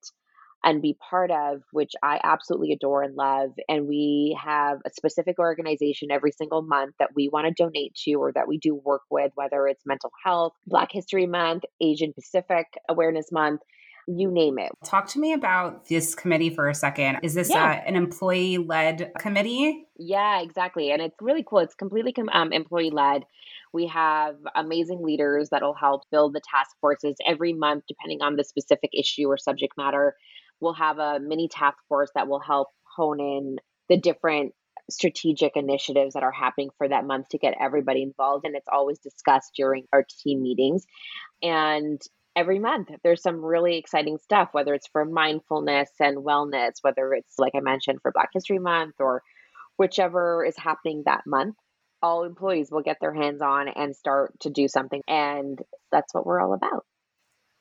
and 0.65 0.81
be 0.81 0.97
part 1.11 1.31
of, 1.31 1.61
which 1.71 1.93
I 2.03 2.19
absolutely 2.25 2.73
adore 2.73 3.03
and 3.03 3.15
love. 3.15 3.51
And 3.69 3.87
we 3.87 4.39
have 4.43 4.79
a 4.87 4.91
specific 4.91 5.39
organization 5.39 6.11
every 6.11 6.33
single 6.33 6.63
month 6.63 6.95
that 6.99 7.11
we 7.15 7.29
want 7.29 7.47
to 7.47 7.63
donate 7.63 7.95
to 8.07 8.15
or 8.15 8.33
that 8.33 8.49
we 8.49 8.57
do 8.57 8.75
work 8.75 9.03
with, 9.11 9.33
whether 9.35 9.67
it's 9.67 9.85
mental 9.85 10.13
health, 10.25 10.55
Black 10.67 10.89
History 10.91 11.27
Month, 11.27 11.65
Asian 11.79 12.15
Pacific 12.15 12.69
Awareness 12.89 13.31
Month, 13.31 13.61
you 14.09 14.31
name 14.31 14.59
it. 14.59 14.73
Talk 14.85 15.07
to 15.09 15.21
me 15.21 15.33
about 15.33 15.87
this 15.89 16.15
committee 16.15 16.51
for 16.51 16.69
a 16.69 16.75
second. 16.75 17.19
Is 17.23 17.35
this 17.35 17.51
Yeah. 17.51 17.71
uh, 17.71 17.89
an 17.89 17.97
employee 17.97 18.59
led 18.59 19.13
committee? 19.19 19.87
Yeah, 19.97 20.41
exactly. 20.41 20.91
And 20.91 21.01
it's 21.01 21.15
really 21.21 21.45
cool. 21.49 21.61
It's 21.61 21.75
completely 21.75 22.13
com- 22.13 22.29
um, 22.33 22.53
employee 22.53 22.91
led. 22.91 23.25
We 23.73 23.87
have 23.87 24.37
amazing 24.55 25.03
leaders 25.03 25.51
that'll 25.51 25.75
help 25.75 26.03
build 26.11 26.35
the 26.35 26.41
task 26.41 26.77
forces 26.81 27.17
every 27.27 27.53
month, 27.53 27.85
depending 27.89 28.23
on 28.23 28.37
the 28.37 28.45
specific 28.45 28.91
issue 28.93 29.29
or 29.29 29.39
subject 29.39 29.75
matter. 29.77 30.17
We'll 30.61 30.75
have 30.75 30.99
a 30.99 31.19
mini 31.21 31.49
task 31.49 31.79
force 31.89 32.11
that 32.15 32.29
will 32.29 32.41
help 32.41 32.69
hone 32.97 33.21
in 33.21 33.57
the 33.89 33.97
different 33.97 34.53
strategic 34.91 35.57
initiatives 35.57 36.15
that 36.15 36.23
are 36.23 36.33
happening 36.33 36.71
for 36.77 36.89
that 36.89 37.07
month 37.07 37.29
to 37.31 37.39
get 37.39 37.55
everybody 37.61 38.03
involved. 38.03 38.45
And 38.45 38.57
it's 38.57 38.69
always 38.71 38.99
discussed 38.99 39.53
during 39.57 39.87
our 39.93 40.05
team 40.23 40.43
meetings. 40.43 40.85
And 41.43 42.01
every 42.37 42.59
month 42.59 42.89
there's 43.03 43.23
some 43.23 43.45
really 43.45 43.77
exciting 43.77 44.19
stuff, 44.19 44.51
whether 44.53 44.75
it's 44.75 44.89
for 44.89 45.05
mindfulness 45.05 45.91
and 46.01 46.19
wellness, 46.19 46.73
whether 46.83 47.13
it's, 47.13 47.39
like 47.39 47.55
I 47.55 47.61
mentioned, 47.61 48.01
for 48.03 48.13
Black 48.13 48.31
History 48.33 48.59
Month 48.59 48.95
or 48.99 49.23
whichever 49.77 50.45
is 50.45 50.57
happening 50.57 51.03
that 51.07 51.23
month. 51.27 51.57
All 52.03 52.25
employees 52.25 52.71
will 52.71 52.83
get 52.83 52.99
their 53.01 53.15
hands 53.15 53.41
on 53.43 53.69
and 53.69 53.95
start 53.95 54.39
to 54.41 54.51
do 54.51 54.67
something. 54.67 55.03
And 55.07 55.59
that's 55.93 56.13
what 56.13 56.27
we're 56.27 56.41
all 56.41 56.53
about. 56.53 56.85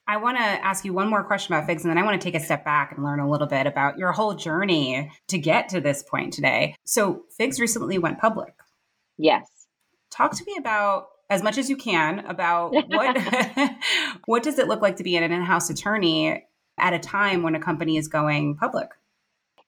I 0.07 0.17
want 0.17 0.37
to 0.37 0.43
ask 0.43 0.83
you 0.83 0.93
one 0.93 1.09
more 1.09 1.23
question 1.23 1.53
about 1.53 1.67
Figs, 1.67 1.85
and 1.85 1.91
then 1.91 1.97
I 1.97 2.03
want 2.03 2.19
to 2.19 2.25
take 2.25 2.35
a 2.35 2.43
step 2.43 2.65
back 2.65 2.91
and 2.91 3.03
learn 3.03 3.19
a 3.19 3.29
little 3.29 3.47
bit 3.47 3.67
about 3.67 3.97
your 3.97 4.11
whole 4.11 4.33
journey 4.33 5.11
to 5.27 5.37
get 5.37 5.69
to 5.69 5.79
this 5.79 6.03
point 6.03 6.33
today. 6.33 6.75
So, 6.83 7.23
Figs 7.37 7.59
recently 7.59 7.97
went 7.97 8.19
public. 8.19 8.53
Yes. 9.17 9.47
Talk 10.11 10.35
to 10.35 10.43
me 10.45 10.55
about 10.57 11.05
as 11.31 11.41
much 11.41 11.57
as 11.57 11.69
you 11.69 11.77
can 11.77 12.19
about 12.19 12.73
what 12.87 13.17
what 14.25 14.43
does 14.43 14.59
it 14.59 14.67
look 14.67 14.81
like 14.81 14.97
to 14.97 15.03
be 15.03 15.15
an 15.15 15.23
in-house 15.23 15.69
attorney 15.71 16.45
at 16.77 16.93
a 16.93 16.99
time 16.99 17.41
when 17.41 17.55
a 17.55 17.59
company 17.59 17.97
is 17.97 18.07
going 18.07 18.55
public? 18.57 18.89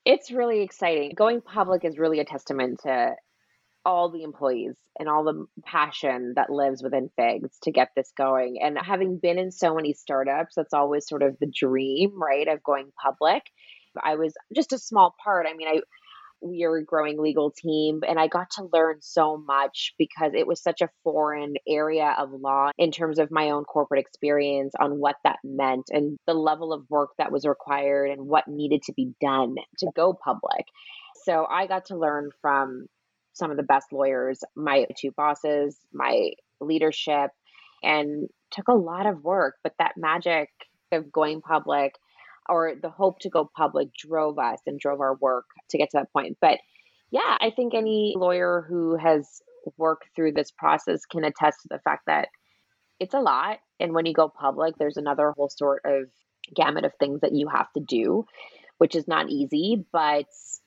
It's 0.06 0.30
really 0.30 0.62
exciting. 0.62 1.14
Going 1.16 1.42
public 1.42 1.86
is 1.86 1.98
really 1.98 2.20
a 2.20 2.26
testament 2.26 2.82
to 2.84 3.16
all 3.86 4.10
the 4.10 4.24
employees 4.24 4.76
and 5.00 5.10
all 5.10 5.24
the 5.24 5.46
passion 5.66 6.34
that 6.36 6.50
lives 6.50 6.84
within 6.84 7.10
Figs 7.16 7.58
to 7.64 7.72
get 7.72 7.90
this 7.96 8.12
going. 8.16 8.60
And 8.62 8.78
having 8.78 9.18
been 9.18 9.40
in 9.40 9.52
so 9.52 9.74
many 9.76 9.94
startups, 9.94 10.56
that's 10.56 10.74
always 10.74 11.08
sort 11.08 11.24
of 11.24 11.38
the 11.40 11.48
dream, 11.48 12.22
right, 12.22 12.48
of 12.48 12.64
going 12.64 12.92
public. 13.02 13.44
I 14.02 14.16
was 14.16 14.34
just 14.54 14.74
a 14.74 14.78
small 14.78 15.16
part. 15.24 15.48
I 15.50 15.56
mean, 15.56 15.68
I 15.68 15.82
we 16.44 16.64
are 16.66 16.76
a 16.76 16.84
growing 16.84 17.20
legal 17.20 17.52
team 17.52 18.02
and 18.08 18.20
I 18.20 18.28
got 18.28 18.52
to 18.52 18.70
learn 18.74 18.98
so 19.02 19.38
much 19.38 19.94
because 19.98 20.34
it 20.36 20.46
was 20.46 20.62
such 20.62 20.82
a 20.82 20.90
foreign 21.04 21.56
area 21.68 22.16
of 22.18 22.32
law 22.32 22.72
in 22.78 22.92
terms 22.92 23.18
of 23.18 23.32
my 23.32 23.52
own 23.52 23.64
corporate 23.64 24.02
experience 24.02 24.74
on 24.80 25.00
what 25.00 25.16
that 25.24 25.38
meant 25.44 25.86
and 25.90 26.18
the 26.28 26.34
level 26.34 26.74
of 26.74 26.90
work 26.90 27.12
that 27.18 27.32
was 27.32 27.46
required 27.46 28.12
and 28.12 28.28
what 28.28 28.48
needed 28.48 28.82
to 28.84 28.94
be 28.94 29.14
done 29.22 29.56
to 29.80 29.88
go 29.96 30.14
public. 30.14 30.66
So 31.24 31.48
I 31.50 31.68
got 31.68 31.86
to 31.86 31.98
learn 31.98 32.32
from 32.42 32.88
some 33.34 33.50
of 33.50 33.58
the 33.58 33.64
best 33.64 33.92
lawyers, 33.92 34.44
my 34.56 34.86
two 34.98 35.12
bosses, 35.12 35.78
my 35.94 36.32
leadership, 36.60 37.32
and 37.82 38.28
took 38.52 38.68
a 38.68 38.74
lot 38.74 39.06
of 39.06 39.24
work. 39.24 39.56
But 39.64 39.74
that 39.80 39.94
magic 39.98 40.50
of 40.92 41.12
going 41.12 41.42
public 41.42 41.96
or 42.50 42.74
the 42.82 42.90
hope 42.90 43.20
to 43.20 43.30
go 43.30 43.50
public 43.56 43.90
drove 43.94 44.38
us 44.40 44.60
and 44.66 44.80
drove 44.80 45.00
our 45.00 45.16
work 45.16 45.46
to 45.70 45.78
get 45.78 45.90
to 45.92 45.98
that 45.98 46.14
point. 46.14 46.38
But 46.42 46.60
yeah, 47.12 47.38
I 47.40 47.52
think 47.56 47.74
any 47.74 48.14
lawyer 48.18 48.66
who 48.68 48.98
has 48.98 49.42
worked 49.78 50.06
through 50.16 50.34
this 50.34 50.52
process 50.52 51.06
can 51.06 51.24
attest 51.24 51.60
to 51.62 51.68
the 51.70 51.80
fact 51.80 52.04
that 52.08 52.28
it's 53.00 53.14
a 53.14 53.20
lot. 53.20 53.60
And 53.80 53.94
when 53.94 54.06
you 54.06 54.14
go 54.14 54.30
public, 54.30 54.76
there's 54.78 54.98
another 54.98 55.34
whole 55.36 55.50
sort 55.50 55.82
of 55.86 56.10
gamut 56.56 56.86
of 56.86 56.94
things 57.00 57.22
that 57.22 57.34
you 57.34 57.48
have 57.48 57.72
to 57.74 57.82
do, 57.82 58.26
which 58.78 58.96
is 58.96 59.08
not 59.08 59.30
easy, 59.30 59.86
but 59.92 60.26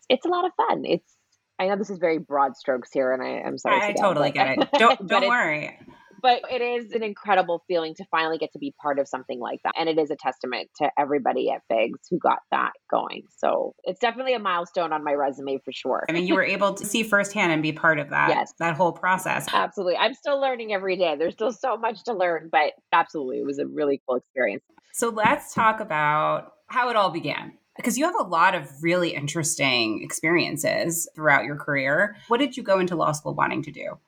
it's 0.08 0.24
a 0.24 0.28
lot 0.28 0.44
of 0.44 0.52
fun. 0.56 0.84
It's 0.84 1.12
I 1.58 1.68
know 1.68 1.76
this 1.76 1.90
is 1.90 1.98
very 1.98 2.18
broad 2.18 2.56
strokes 2.56 2.90
here, 2.92 3.12
and 3.12 3.22
I, 3.22 3.46
am 3.46 3.56
sorry. 3.56 3.80
I, 3.80 3.88
I 3.88 3.92
totally 3.92 4.30
get 4.30 4.58
it. 4.58 4.68
Don't 4.78 5.06
don't 5.06 5.26
worry. 5.26 5.78
But 6.22 6.42
it 6.50 6.62
is 6.62 6.92
an 6.92 7.02
incredible 7.02 7.62
feeling 7.68 7.94
to 7.96 8.04
finally 8.10 8.38
get 8.38 8.52
to 8.52 8.58
be 8.58 8.74
part 8.80 8.98
of 8.98 9.08
something 9.08 9.40
like 9.40 9.60
that. 9.64 9.74
And 9.78 9.88
it 9.88 9.98
is 9.98 10.10
a 10.10 10.16
testament 10.16 10.68
to 10.78 10.90
everybody 10.98 11.50
at 11.50 11.62
Figs 11.68 12.00
who 12.10 12.18
got 12.18 12.38
that 12.50 12.72
going. 12.90 13.22
So 13.36 13.74
it's 13.84 14.00
definitely 14.00 14.34
a 14.34 14.38
milestone 14.38 14.92
on 14.92 15.04
my 15.04 15.12
resume 15.12 15.58
for 15.64 15.72
sure. 15.72 16.04
I 16.08 16.12
mean, 16.12 16.26
you 16.26 16.34
were 16.34 16.44
able 16.44 16.74
to 16.74 16.84
see 16.84 17.02
firsthand 17.02 17.52
and 17.52 17.62
be 17.62 17.72
part 17.72 17.98
of 17.98 18.10
that 18.10 18.28
Yes. 18.30 18.52
that 18.58 18.76
whole 18.76 18.92
process. 18.92 19.46
Absolutely. 19.52 19.96
I'm 19.96 20.14
still 20.14 20.40
learning 20.40 20.72
every 20.72 20.96
day. 20.96 21.16
There's 21.16 21.34
still 21.34 21.52
so 21.52 21.76
much 21.76 22.04
to 22.04 22.12
learn, 22.12 22.48
but 22.50 22.72
absolutely, 22.92 23.38
it 23.38 23.46
was 23.46 23.58
a 23.58 23.66
really 23.66 24.00
cool 24.08 24.16
experience. 24.16 24.62
So 24.92 25.08
let's 25.10 25.54
talk 25.54 25.80
about 25.80 26.52
how 26.68 26.88
it 26.90 26.96
all 26.96 27.10
began. 27.10 27.52
Because 27.76 27.98
you 27.98 28.06
have 28.06 28.14
a 28.18 28.22
lot 28.22 28.54
of 28.54 28.70
really 28.82 29.10
interesting 29.10 30.02
experiences 30.02 31.06
throughout 31.14 31.44
your 31.44 31.56
career. 31.56 32.16
What 32.28 32.38
did 32.38 32.56
you 32.56 32.62
go 32.62 32.78
into 32.78 32.96
law 32.96 33.12
school 33.12 33.34
wanting 33.34 33.62
to 33.64 33.70
do? 33.70 33.98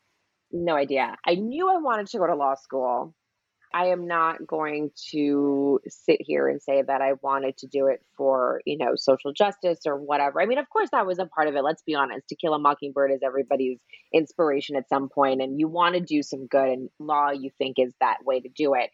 No 0.51 0.75
idea. 0.75 1.15
I 1.27 1.35
knew 1.35 1.71
I 1.71 1.79
wanted 1.79 2.07
to 2.09 2.19
go 2.19 2.27
to 2.27 2.35
law 2.35 2.55
school. 2.55 3.15
I 3.75 3.89
am 3.89 4.07
not 4.07 4.47
going 4.47 4.91
to 5.11 5.79
sit 5.87 6.21
here 6.21 6.49
and 6.49 6.63
say 6.63 6.81
that 6.81 7.03
I 7.03 7.13
wanted 7.21 7.59
to 7.59 7.67
do 7.67 7.89
it 7.89 8.01
for, 8.17 8.63
you 8.65 8.79
know, 8.79 8.93
social 8.97 9.35
justice 9.35 9.81
or 9.85 9.95
whatever. 9.97 10.41
I 10.41 10.47
mean, 10.47 10.57
of 10.57 10.71
course, 10.71 10.89
that 10.93 11.07
was 11.07 11.19
a 11.19 11.27
part 11.27 11.49
of 11.49 11.55
it. 11.55 11.63
Let's 11.63 11.83
be 11.83 11.95
honest. 11.95 12.29
To 12.29 12.37
Kill 12.37 12.55
a 12.55 12.59
Mockingbird 12.59 13.13
is 13.13 13.21
everybody's 13.23 13.79
inspiration 14.15 14.75
at 14.77 14.89
some 14.89 15.11
point, 15.11 15.43
and 15.43 15.61
you 15.61 15.69
want 15.69 15.97
to 15.97 16.01
do 16.01 16.23
some 16.23 16.47
good, 16.47 16.69
and 16.71 16.89
law 16.99 17.31
you 17.31 17.51
think 17.59 17.77
is 17.79 17.93
that 18.01 18.25
way 18.25 18.41
to 18.41 18.49
do 18.49 18.73
it, 18.73 18.89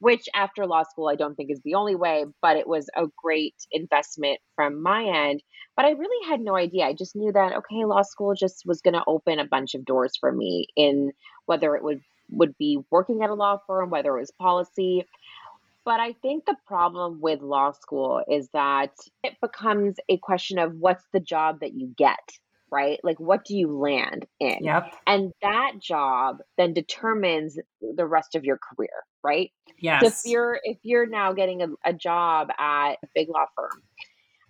which 0.00 0.28
after 0.34 0.66
law 0.66 0.82
school, 0.84 1.08
I 1.08 1.16
don't 1.16 1.34
think 1.34 1.50
is 1.50 1.60
the 1.64 1.74
only 1.74 1.94
way, 1.94 2.24
but 2.40 2.56
it 2.56 2.66
was 2.66 2.88
a 2.96 3.06
great 3.22 3.54
investment 3.72 4.40
from 4.54 4.82
my 4.82 5.04
end. 5.04 5.42
But 5.76 5.86
I 5.86 5.90
really 5.90 6.28
had 6.28 6.40
no 6.40 6.56
idea. 6.56 6.86
I 6.86 6.92
just 6.92 7.16
knew 7.16 7.32
that, 7.32 7.56
okay, 7.56 7.84
law 7.84 8.02
school 8.02 8.34
just 8.34 8.64
was 8.66 8.80
going 8.80 8.94
to 8.94 9.04
open 9.06 9.38
a 9.38 9.46
bunch 9.46 9.74
of 9.74 9.84
doors 9.84 10.12
for 10.18 10.32
me 10.32 10.68
in 10.76 11.12
whether 11.46 11.74
it 11.74 11.82
would 11.82 12.00
would 12.30 12.56
be 12.58 12.78
working 12.90 13.22
at 13.22 13.30
a 13.30 13.34
law 13.34 13.58
firm, 13.66 13.90
whether 13.90 14.16
it 14.16 14.20
was 14.20 14.30
policy. 14.32 15.06
But 15.84 16.00
I 16.00 16.12
think 16.12 16.44
the 16.44 16.56
problem 16.66 17.20
with 17.22 17.40
law 17.40 17.72
school 17.72 18.22
is 18.28 18.50
that 18.52 18.90
it 19.24 19.34
becomes 19.40 19.96
a 20.08 20.18
question 20.18 20.58
of 20.58 20.74
what's 20.74 21.04
the 21.12 21.20
job 21.20 21.60
that 21.60 21.72
you 21.72 21.94
get, 21.96 22.18
right? 22.70 22.98
Like, 23.02 23.18
what 23.18 23.44
do 23.44 23.56
you 23.56 23.78
land 23.78 24.26
in? 24.40 24.58
Yep. 24.60 24.94
And 25.06 25.32
that 25.42 25.72
job 25.80 26.38
then 26.56 26.74
determines 26.74 27.58
the 27.80 28.06
rest 28.06 28.34
of 28.34 28.44
your 28.44 28.58
career, 28.58 28.90
right? 29.22 29.50
Yes. 29.80 30.00
So 30.00 30.06
if 30.08 30.20
you're 30.24 30.60
if 30.62 30.78
you're 30.82 31.06
now 31.06 31.32
getting 31.32 31.62
a, 31.62 31.68
a 31.84 31.92
job 31.92 32.48
at 32.58 32.92
a 32.92 33.06
big 33.14 33.28
law 33.28 33.46
firm 33.56 33.82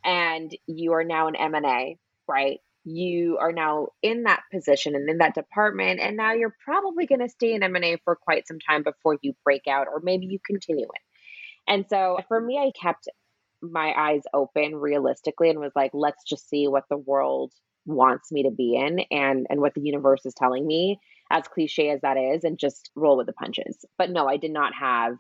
and 0.05 0.51
you 0.67 0.93
are 0.93 1.05
now 1.05 1.29
an 1.29 1.37
M&A, 1.37 1.99
right? 2.27 2.59
You 2.85 3.39
are 3.41 3.53
now 3.53 3.89
in 4.03 4.23
that 4.25 4.43
position 4.53 4.95
and 4.95 5.09
in 5.09 5.19
that 5.19 5.35
department 5.35 6.01
and 6.01 6.17
now 6.17 6.33
you're 6.33 6.55
probably 6.65 7.07
going 7.07 7.21
to 7.21 7.29
stay 7.29 7.53
in 7.53 7.63
M&A 7.63 7.99
for 8.05 8.17
quite 8.17 8.47
some 8.47 8.59
time 8.59 8.83
before 8.83 9.19
you 9.23 9.35
break 9.45 9.63
out 9.69 9.87
or 9.93 10.01
maybe 10.03 10.27
you 10.27 10.39
continue 10.45 10.87
it. 10.87 11.03
And 11.67 11.85
so 11.91 12.19
for 12.29 12.41
me 12.41 12.59
I 12.59 12.73
kept 12.81 13.09
my 13.61 13.93
eyes 13.97 14.23
open 14.33 14.77
realistically 14.77 15.51
and 15.51 15.59
was 15.59 15.73
like 15.75 15.91
let's 15.93 16.23
just 16.25 16.49
see 16.49 16.69
what 16.69 16.85
the 16.89 16.97
world 16.97 17.53
wants 17.89 18.31
me 18.31 18.45
to 18.45 18.51
be 18.51 18.77
in 18.77 19.01
and 19.11 19.47
and 19.49 19.61
what 19.61 19.75
the 19.75 19.81
universe 19.81 20.25
is 20.25 20.35
telling 20.35 20.67
me 20.67 21.01
as 21.31 21.49
cliche 21.49 21.91
as 21.91 22.01
that 22.03 22.17
is 22.17 22.45
and 22.45 22.59
just 22.59 22.91
roll 22.95 23.17
with 23.17 23.27
the 23.27 23.33
punches. 23.33 23.85
But 23.97 24.11
no, 24.11 24.29
I 24.29 24.37
did 24.37 24.53
not 24.53 24.73
have 24.79 25.15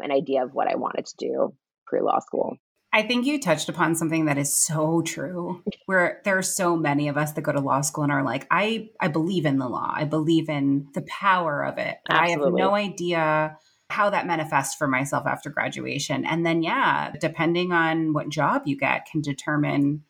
an 0.00 0.12
idea 0.12 0.44
of 0.44 0.52
what 0.52 0.68
I 0.68 0.76
wanted 0.76 1.06
to 1.06 1.14
do 1.18 1.54
pre 1.86 2.00
law 2.00 2.18
school. 2.18 2.56
I 2.94 3.02
think 3.02 3.24
you 3.24 3.40
touched 3.40 3.70
upon 3.70 3.94
something 3.94 4.26
that 4.26 4.36
is 4.36 4.54
so 4.54 5.00
true. 5.00 5.62
Where 5.86 6.20
there 6.24 6.36
are 6.36 6.42
so 6.42 6.76
many 6.76 7.08
of 7.08 7.16
us 7.16 7.32
that 7.32 7.42
go 7.42 7.52
to 7.52 7.60
law 7.60 7.80
school 7.80 8.04
and 8.04 8.12
are 8.12 8.22
like, 8.22 8.46
I, 8.50 8.90
I 9.00 9.08
believe 9.08 9.46
in 9.46 9.58
the 9.58 9.68
law. 9.68 9.90
I 9.94 10.04
believe 10.04 10.50
in 10.50 10.88
the 10.92 11.02
power 11.02 11.64
of 11.64 11.78
it. 11.78 11.96
I 12.10 12.30
have 12.30 12.40
no 12.40 12.74
idea 12.74 13.56
how 13.88 14.10
that 14.10 14.26
manifests 14.26 14.74
for 14.74 14.88
myself 14.88 15.26
after 15.26 15.48
graduation. 15.48 16.26
And 16.26 16.44
then, 16.44 16.62
yeah, 16.62 17.12
depending 17.18 17.72
on 17.72 18.12
what 18.12 18.28
job 18.28 18.62
you 18.66 18.76
get, 18.76 19.06
can 19.10 19.22
determine 19.22 20.04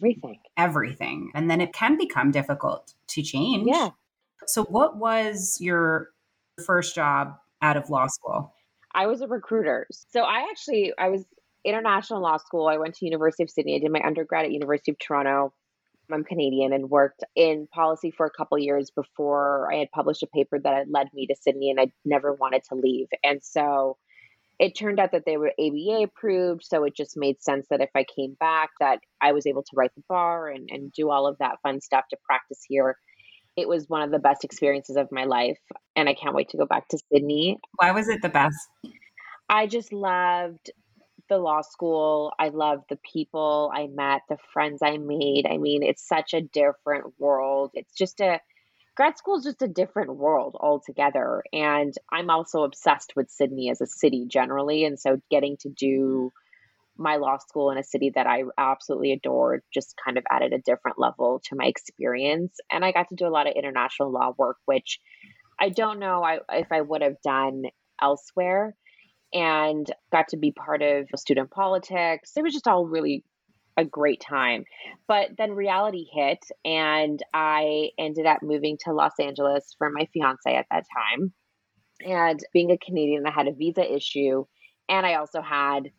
everything. 0.00 0.38
Everything. 0.56 1.30
And 1.34 1.50
then 1.50 1.60
it 1.60 1.72
can 1.72 1.96
become 1.96 2.30
difficult 2.30 2.94
to 3.08 3.22
change. 3.22 3.68
Yeah. 3.68 3.90
So, 4.46 4.64
what 4.64 4.96
was 4.96 5.58
your 5.60 6.08
first 6.64 6.94
job 6.94 7.36
out 7.62 7.76
of 7.76 7.90
law 7.90 8.06
school? 8.06 8.54
I 8.94 9.06
was 9.06 9.20
a 9.20 9.28
recruiter. 9.28 9.86
So, 9.90 10.22
I 10.22 10.46
actually 10.50 10.92
I 10.98 11.08
was 11.08 11.24
international 11.64 12.22
law 12.22 12.38
school. 12.38 12.68
I 12.68 12.78
went 12.78 12.94
to 12.96 13.04
University 13.04 13.42
of 13.42 13.50
Sydney. 13.50 13.76
I 13.76 13.78
did 13.78 13.92
my 13.92 14.00
undergrad 14.04 14.44
at 14.44 14.52
University 14.52 14.92
of 14.92 14.98
Toronto. 14.98 15.52
I'm 16.12 16.24
Canadian 16.24 16.72
and 16.72 16.90
worked 16.90 17.22
in 17.36 17.68
policy 17.72 18.10
for 18.10 18.26
a 18.26 18.30
couple 18.30 18.58
years 18.58 18.90
before 18.90 19.72
I 19.72 19.76
had 19.76 19.92
published 19.92 20.24
a 20.24 20.26
paper 20.26 20.58
that 20.58 20.74
had 20.74 20.88
led 20.90 21.06
me 21.14 21.26
to 21.26 21.36
Sydney 21.40 21.70
and 21.70 21.78
I 21.78 21.92
never 22.04 22.32
wanted 22.32 22.64
to 22.64 22.74
leave. 22.74 23.06
And 23.22 23.40
so 23.44 23.96
it 24.60 24.76
turned 24.76 25.00
out 25.00 25.12
that 25.12 25.24
they 25.24 25.38
were 25.38 25.54
ABA 25.58 26.02
approved. 26.04 26.64
So 26.64 26.84
it 26.84 26.94
just 26.94 27.16
made 27.16 27.42
sense 27.42 27.66
that 27.70 27.80
if 27.80 27.88
I 27.96 28.04
came 28.04 28.36
back, 28.38 28.68
that 28.78 28.98
I 29.20 29.32
was 29.32 29.46
able 29.46 29.62
to 29.62 29.70
write 29.74 29.94
the 29.96 30.02
bar 30.06 30.48
and, 30.48 30.68
and 30.70 30.92
do 30.92 31.10
all 31.10 31.26
of 31.26 31.38
that 31.38 31.56
fun 31.62 31.80
stuff 31.80 32.04
to 32.10 32.18
practice 32.26 32.60
here. 32.68 32.96
It 33.56 33.66
was 33.66 33.88
one 33.88 34.02
of 34.02 34.10
the 34.10 34.18
best 34.18 34.44
experiences 34.44 34.96
of 34.96 35.08
my 35.10 35.24
life. 35.24 35.58
And 35.96 36.10
I 36.10 36.14
can't 36.14 36.34
wait 36.34 36.50
to 36.50 36.58
go 36.58 36.66
back 36.66 36.88
to 36.88 36.98
Sydney. 37.10 37.58
Why 37.76 37.92
was 37.92 38.08
it 38.08 38.20
the 38.20 38.28
best? 38.28 38.58
I 39.48 39.66
just 39.66 39.94
loved 39.94 40.70
the 41.30 41.38
law 41.38 41.62
school. 41.62 42.34
I 42.38 42.48
loved 42.48 42.84
the 42.90 42.98
people 43.10 43.72
I 43.74 43.86
met, 43.86 44.20
the 44.28 44.36
friends 44.52 44.80
I 44.84 44.98
made. 44.98 45.46
I 45.50 45.56
mean, 45.56 45.82
it's 45.82 46.06
such 46.06 46.34
a 46.34 46.42
different 46.42 47.14
world. 47.18 47.70
It's 47.72 47.94
just 47.94 48.20
a 48.20 48.40
grad 49.00 49.16
school 49.16 49.38
is 49.38 49.44
just 49.44 49.62
a 49.62 49.66
different 49.66 50.14
world 50.14 50.58
altogether. 50.60 51.42
And 51.54 51.94
I'm 52.12 52.28
also 52.28 52.64
obsessed 52.64 53.14
with 53.16 53.30
Sydney 53.30 53.70
as 53.70 53.80
a 53.80 53.86
city 53.86 54.26
generally. 54.28 54.84
And 54.84 55.00
so 55.00 55.22
getting 55.30 55.56
to 55.60 55.70
do 55.70 56.30
my 56.98 57.16
law 57.16 57.38
school 57.38 57.70
in 57.70 57.78
a 57.78 57.82
city 57.82 58.12
that 58.14 58.26
I 58.26 58.42
absolutely 58.58 59.12
adored 59.12 59.62
just 59.72 59.94
kind 60.04 60.18
of 60.18 60.24
added 60.30 60.52
a 60.52 60.58
different 60.58 60.98
level 60.98 61.40
to 61.44 61.56
my 61.56 61.64
experience. 61.64 62.58
And 62.70 62.84
I 62.84 62.92
got 62.92 63.08
to 63.08 63.14
do 63.14 63.26
a 63.26 63.32
lot 63.32 63.46
of 63.46 63.54
international 63.56 64.12
law 64.12 64.34
work, 64.36 64.58
which 64.66 65.00
I 65.58 65.70
don't 65.70 65.98
know 65.98 66.22
if 66.52 66.70
I 66.70 66.82
would 66.82 67.00
have 67.00 67.22
done 67.24 67.62
elsewhere 68.02 68.76
and 69.32 69.90
got 70.12 70.28
to 70.28 70.36
be 70.36 70.52
part 70.52 70.82
of 70.82 71.08
student 71.16 71.50
politics. 71.50 72.32
It 72.36 72.42
was 72.42 72.52
just 72.52 72.68
all 72.68 72.84
really 72.84 73.24
a 73.80 73.84
great 73.84 74.20
time. 74.20 74.64
But 75.08 75.30
then 75.38 75.52
reality 75.52 76.06
hit, 76.12 76.44
and 76.64 77.20
I 77.32 77.90
ended 77.98 78.26
up 78.26 78.42
moving 78.42 78.76
to 78.84 78.92
Los 78.92 79.18
Angeles 79.18 79.74
for 79.78 79.90
my 79.90 80.06
fiance 80.12 80.54
at 80.54 80.66
that 80.70 80.84
time. 80.94 81.32
And 82.06 82.40
being 82.52 82.70
a 82.70 82.78
Canadian, 82.78 83.26
I 83.26 83.30
had 83.30 83.48
a 83.48 83.52
visa 83.52 83.90
issue, 83.92 84.44
and 84.88 85.06
I 85.06 85.14
also 85.14 85.40
had 85.40 85.90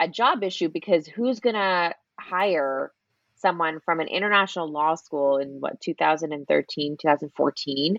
a 0.00 0.08
job 0.08 0.42
issue 0.42 0.68
because 0.68 1.06
who's 1.06 1.40
going 1.40 1.56
to 1.56 1.94
hire 2.20 2.92
someone 3.36 3.80
from 3.84 4.00
an 4.00 4.08
international 4.08 4.70
law 4.70 4.94
school 4.94 5.38
in 5.38 5.60
what 5.60 5.80
2013 5.80 6.96
2014 7.00 7.98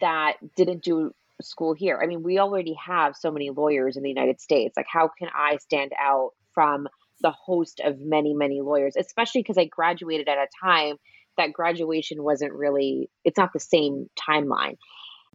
that 0.00 0.34
didn't 0.56 0.82
do 0.82 1.10
school 1.40 1.72
here. 1.72 1.98
I 2.02 2.06
mean, 2.06 2.22
we 2.22 2.38
already 2.38 2.74
have 2.74 3.16
so 3.16 3.30
many 3.30 3.50
lawyers 3.50 3.96
in 3.96 4.02
the 4.02 4.08
United 4.08 4.40
States. 4.40 4.76
Like, 4.76 4.86
how 4.90 5.08
can 5.18 5.28
I 5.34 5.56
stand 5.58 5.92
out 5.98 6.32
from 6.52 6.88
the 7.20 7.30
host 7.30 7.80
of 7.84 8.00
many, 8.00 8.34
many 8.34 8.60
lawyers, 8.60 8.94
especially 8.96 9.42
because 9.42 9.58
I 9.58 9.64
graduated 9.64 10.28
at 10.28 10.38
a 10.38 10.46
time 10.62 10.96
that 11.36 11.52
graduation 11.52 12.22
wasn't 12.22 12.52
really, 12.52 13.10
it's 13.24 13.38
not 13.38 13.52
the 13.52 13.60
same 13.60 14.08
timeline. 14.18 14.76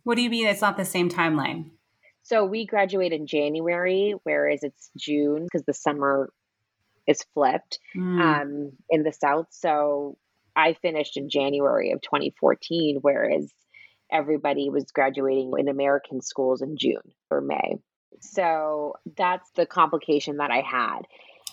What 0.03 0.15
do 0.15 0.21
you 0.21 0.29
mean 0.29 0.47
it's 0.47 0.61
not 0.61 0.77
the 0.77 0.85
same 0.85 1.09
timeline? 1.09 1.71
So 2.23 2.45
we 2.45 2.65
graduate 2.65 3.11
in 3.11 3.27
January, 3.27 4.15
whereas 4.23 4.63
it's 4.63 4.89
June 4.97 5.43
because 5.43 5.65
the 5.65 5.73
summer 5.73 6.31
is 7.05 7.23
flipped 7.33 7.79
mm. 7.95 8.19
um, 8.21 8.71
in 8.89 9.03
the 9.03 9.11
South. 9.11 9.47
So 9.49 10.17
I 10.55 10.73
finished 10.73 11.17
in 11.17 11.29
January 11.29 11.91
of 11.91 12.01
2014, 12.01 12.99
whereas 13.01 13.51
everybody 14.12 14.69
was 14.69 14.86
graduating 14.91 15.51
in 15.58 15.67
American 15.67 16.21
schools 16.21 16.62
in 16.62 16.77
June 16.77 17.13
or 17.29 17.41
May. 17.41 17.77
So 18.21 18.93
that's 19.17 19.49
the 19.55 19.65
complication 19.65 20.38
that 20.38 20.51
I 20.51 20.62
had. 20.62 21.01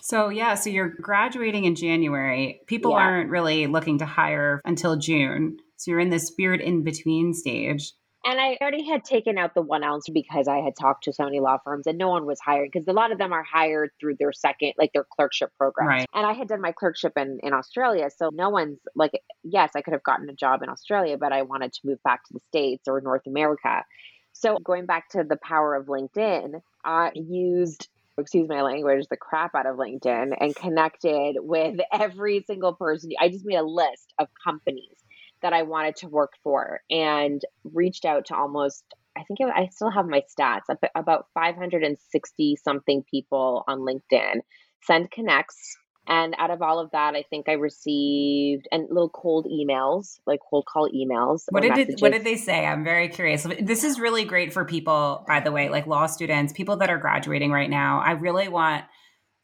So, 0.02 0.28
yeah, 0.28 0.54
so 0.54 0.70
you're 0.70 0.88
graduating 0.88 1.64
in 1.64 1.74
January. 1.74 2.60
People 2.66 2.92
yeah. 2.92 2.98
aren't 2.98 3.30
really 3.30 3.66
looking 3.66 3.98
to 3.98 4.06
hire 4.06 4.60
until 4.64 4.96
June. 4.96 5.58
So 5.76 5.90
you're 5.90 6.00
in 6.00 6.10
this 6.10 6.32
weird 6.38 6.60
in 6.60 6.82
between 6.84 7.32
stage. 7.34 7.92
And 8.22 8.38
I 8.38 8.58
already 8.60 8.84
had 8.84 9.02
taken 9.02 9.38
out 9.38 9.54
the 9.54 9.62
one 9.62 9.82
ounce 9.82 10.06
because 10.10 10.46
I 10.46 10.58
had 10.58 10.74
talked 10.78 11.04
to 11.04 11.12
so 11.12 11.24
many 11.24 11.40
law 11.40 11.56
firms 11.64 11.86
and 11.86 11.96
no 11.96 12.10
one 12.10 12.26
was 12.26 12.38
hired 12.38 12.68
because 12.70 12.86
a 12.86 12.92
lot 12.92 13.12
of 13.12 13.18
them 13.18 13.32
are 13.32 13.42
hired 13.42 13.90
through 13.98 14.16
their 14.18 14.32
second, 14.32 14.74
like 14.76 14.92
their 14.92 15.06
clerkship 15.10 15.50
program. 15.56 15.88
Right. 15.88 16.06
And 16.12 16.26
I 16.26 16.34
had 16.34 16.48
done 16.48 16.60
my 16.60 16.72
clerkship 16.72 17.14
in, 17.16 17.38
in 17.42 17.54
Australia. 17.54 18.10
So 18.14 18.28
no 18.30 18.50
one's 18.50 18.78
like, 18.94 19.12
yes, 19.42 19.70
I 19.74 19.80
could 19.80 19.94
have 19.94 20.02
gotten 20.02 20.28
a 20.28 20.34
job 20.34 20.62
in 20.62 20.68
Australia, 20.68 21.16
but 21.16 21.32
I 21.32 21.42
wanted 21.42 21.72
to 21.72 21.80
move 21.84 22.02
back 22.02 22.24
to 22.24 22.34
the 22.34 22.40
States 22.48 22.88
or 22.88 23.00
North 23.00 23.26
America. 23.26 23.84
So 24.32 24.58
going 24.58 24.84
back 24.84 25.08
to 25.10 25.24
the 25.24 25.38
power 25.42 25.74
of 25.74 25.86
LinkedIn, 25.86 26.60
I 26.84 27.12
used 27.14 27.88
excuse 28.20 28.48
my 28.48 28.62
language, 28.62 29.06
the 29.10 29.16
crap 29.16 29.54
out 29.54 29.66
of 29.66 29.76
LinkedIn 29.76 30.36
and 30.38 30.54
connected 30.54 31.36
with 31.38 31.78
every 31.92 32.44
single 32.46 32.74
person. 32.74 33.10
I 33.18 33.28
just 33.28 33.44
made 33.44 33.56
a 33.56 33.62
list 33.62 34.14
of 34.18 34.28
companies 34.44 34.96
that 35.42 35.52
I 35.52 35.62
wanted 35.62 35.96
to 35.96 36.08
work 36.08 36.32
for 36.42 36.80
and 36.90 37.40
reached 37.64 38.04
out 38.04 38.26
to 38.26 38.36
almost, 38.36 38.84
I 39.16 39.22
think 39.24 39.40
I 39.40 39.68
still 39.72 39.90
have 39.90 40.06
my 40.06 40.22
stats, 40.38 40.62
about 40.94 41.26
560 41.34 42.56
something 42.62 43.02
people 43.10 43.64
on 43.66 43.80
LinkedIn, 43.80 44.40
send 44.82 45.10
connects. 45.10 45.76
And 46.06 46.34
out 46.38 46.50
of 46.50 46.62
all 46.62 46.78
of 46.78 46.90
that, 46.90 47.14
I 47.14 47.22
think 47.30 47.48
I 47.48 47.52
received 47.52 48.66
and 48.72 48.88
little 48.90 49.10
cold 49.10 49.46
emails, 49.46 50.18
like 50.26 50.40
cold 50.48 50.66
call 50.66 50.90
emails. 50.90 51.44
What 51.50 51.62
did 51.62 51.78
it, 51.78 52.00
what 52.00 52.12
did 52.12 52.24
they 52.24 52.36
say? 52.36 52.66
I'm 52.66 52.82
very 52.82 53.08
curious. 53.08 53.46
This 53.60 53.84
is 53.84 54.00
really 54.00 54.24
great 54.24 54.52
for 54.52 54.64
people, 54.64 55.24
by 55.28 55.40
the 55.40 55.52
way, 55.52 55.68
like 55.68 55.86
law 55.86 56.06
students, 56.06 56.52
people 56.52 56.76
that 56.78 56.90
are 56.90 56.98
graduating 56.98 57.52
right 57.52 57.70
now. 57.70 58.00
I 58.00 58.12
really 58.12 58.48
want 58.48 58.84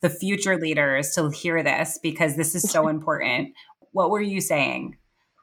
the 0.02 0.10
future 0.10 0.58
leaders 0.58 1.12
to 1.14 1.30
hear 1.30 1.62
this 1.62 1.98
because 2.02 2.36
this 2.36 2.54
is 2.54 2.68
so 2.68 2.88
important. 2.88 3.50
What 3.92 4.10
were 4.10 4.20
you 4.20 4.40
saying? 4.40 4.96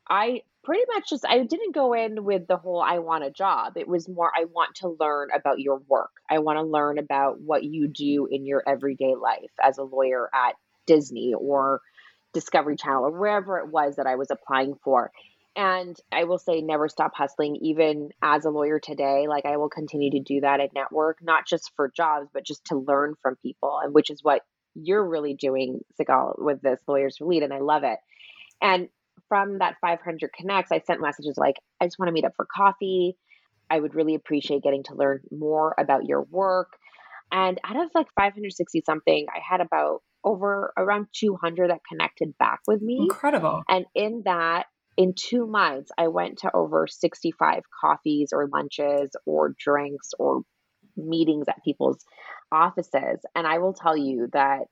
I 0.09 0.41
pretty 0.63 0.83
much 0.93 1.09
just 1.09 1.25
I 1.27 1.43
didn't 1.43 1.75
go 1.75 1.93
in 1.93 2.23
with 2.23 2.47
the 2.47 2.57
whole 2.57 2.81
I 2.81 2.99
want 2.99 3.23
a 3.23 3.31
job. 3.31 3.73
It 3.75 3.87
was 3.87 4.07
more 4.07 4.31
I 4.35 4.45
want 4.45 4.75
to 4.75 4.95
learn 4.99 5.29
about 5.35 5.59
your 5.59 5.81
work. 5.87 6.11
I 6.29 6.39
want 6.39 6.57
to 6.57 6.63
learn 6.63 6.97
about 6.97 7.41
what 7.41 7.63
you 7.63 7.87
do 7.87 8.27
in 8.29 8.45
your 8.45 8.63
everyday 8.67 9.15
life 9.15 9.51
as 9.61 9.77
a 9.77 9.83
lawyer 9.83 10.29
at 10.33 10.55
Disney 10.85 11.33
or 11.33 11.81
Discovery 12.33 12.75
Channel 12.75 13.05
or 13.05 13.11
wherever 13.11 13.59
it 13.59 13.69
was 13.69 13.97
that 13.97 14.07
I 14.07 14.15
was 14.15 14.31
applying 14.31 14.75
for. 14.83 15.11
And 15.55 15.95
I 16.11 16.23
will 16.23 16.39
say, 16.39 16.61
never 16.61 16.89
stop 16.89 17.13
hustling, 17.15 17.57
even 17.57 18.09
as 18.23 18.45
a 18.45 18.49
lawyer 18.49 18.79
today. 18.79 19.27
Like, 19.27 19.45
I 19.45 19.57
will 19.57 19.69
continue 19.69 20.09
to 20.11 20.19
do 20.19 20.41
that 20.41 20.59
at 20.59 20.73
network, 20.73 21.19
not 21.21 21.45
just 21.45 21.71
for 21.75 21.91
jobs, 21.95 22.27
but 22.33 22.43
just 22.43 22.65
to 22.65 22.77
learn 22.77 23.13
from 23.21 23.35
people, 23.35 23.79
and 23.83 23.93
which 23.93 24.09
is 24.09 24.23
what 24.23 24.41
you're 24.73 25.07
really 25.07 25.35
doing, 25.35 25.81
Sigalle, 25.99 26.33
with 26.39 26.61
this 26.61 26.79
Lawyers 26.87 27.17
for 27.17 27.25
Lead. 27.25 27.43
And 27.43 27.53
I 27.53 27.59
love 27.59 27.83
it. 27.83 27.99
And 28.63 28.89
from 29.29 29.59
that 29.59 29.75
500 29.79 30.31
connects, 30.33 30.71
I 30.71 30.79
sent 30.79 31.01
messages 31.01 31.37
like, 31.37 31.57
I 31.79 31.85
just 31.85 31.99
want 31.99 32.07
to 32.07 32.13
meet 32.13 32.25
up 32.25 32.33
for 32.35 32.45
coffee. 32.45 33.15
I 33.69 33.79
would 33.79 33.93
really 33.93 34.15
appreciate 34.15 34.63
getting 34.63 34.83
to 34.85 34.95
learn 34.95 35.21
more 35.31 35.75
about 35.77 36.05
your 36.05 36.23
work. 36.23 36.73
And 37.31 37.59
out 37.63 37.75
of 37.75 37.91
like 37.93 38.07
560 38.15 38.81
something, 38.85 39.27
I 39.29 39.39
had 39.47 39.61
about 39.61 40.01
over 40.23 40.73
around 40.77 41.07
200 41.13 41.69
that 41.69 41.81
connected 41.87 42.37
back 42.37 42.61
with 42.67 42.81
me. 42.81 42.99
Incredible. 43.01 43.63
And 43.67 43.85
in 43.95 44.23
that, 44.25 44.65
in 44.95 45.13
two 45.15 45.47
months, 45.47 45.91
I 45.97 46.07
went 46.07 46.39
to 46.39 46.55
over 46.55 46.87
65 46.87 47.63
coffees 47.81 48.29
or 48.31 48.47
lunches 48.47 49.11
or 49.25 49.55
drinks 49.57 50.11
or 50.19 50.41
meetings 50.95 51.47
at 51.47 51.63
people's 51.63 52.05
offices. 52.51 53.19
And 53.35 53.47
I 53.47 53.57
will 53.57 53.73
tell 53.73 53.97
you 53.97 54.29
that 54.33 54.65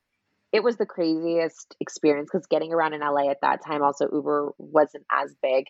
it 0.51 0.63
was 0.63 0.77
the 0.77 0.85
craziest 0.85 1.75
experience 1.79 2.29
because 2.31 2.45
getting 2.47 2.73
around 2.73 2.93
in 2.93 3.01
LA 3.01 3.31
at 3.31 3.41
that 3.41 3.63
time, 3.65 3.81
also 3.81 4.09
Uber 4.11 4.51
wasn't 4.57 5.05
as 5.09 5.33
big, 5.41 5.65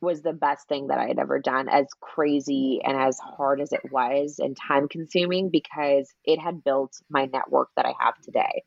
was 0.00 0.22
the 0.22 0.32
best 0.32 0.68
thing 0.68 0.88
that 0.88 0.98
I 0.98 1.08
had 1.08 1.18
ever 1.18 1.40
done, 1.40 1.68
as 1.68 1.86
crazy 2.00 2.80
and 2.84 2.96
as 2.96 3.18
hard 3.18 3.60
as 3.60 3.72
it 3.72 3.80
was 3.90 4.36
and 4.38 4.56
time 4.56 4.88
consuming 4.88 5.50
because 5.50 6.12
it 6.24 6.38
had 6.38 6.62
built 6.62 6.92
my 7.10 7.24
network 7.24 7.70
that 7.76 7.86
I 7.86 7.94
have 7.98 8.20
today. 8.20 8.62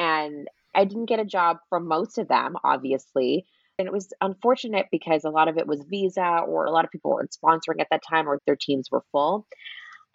And 0.00 0.48
I 0.74 0.86
didn't 0.86 1.06
get 1.06 1.20
a 1.20 1.26
job 1.26 1.58
from 1.68 1.86
most 1.86 2.16
of 2.16 2.26
them, 2.26 2.56
obviously. 2.64 3.44
And 3.78 3.86
it 3.86 3.92
was 3.92 4.12
unfortunate 4.22 4.86
because 4.90 5.24
a 5.24 5.30
lot 5.30 5.48
of 5.48 5.58
it 5.58 5.66
was 5.66 5.84
visa 5.88 6.42
or 6.48 6.64
a 6.64 6.70
lot 6.70 6.86
of 6.86 6.90
people 6.90 7.10
weren't 7.10 7.36
sponsoring 7.36 7.80
at 7.80 7.88
that 7.90 8.02
time 8.08 8.26
or 8.26 8.40
their 8.46 8.56
teams 8.56 8.90
were 8.90 9.04
full 9.12 9.46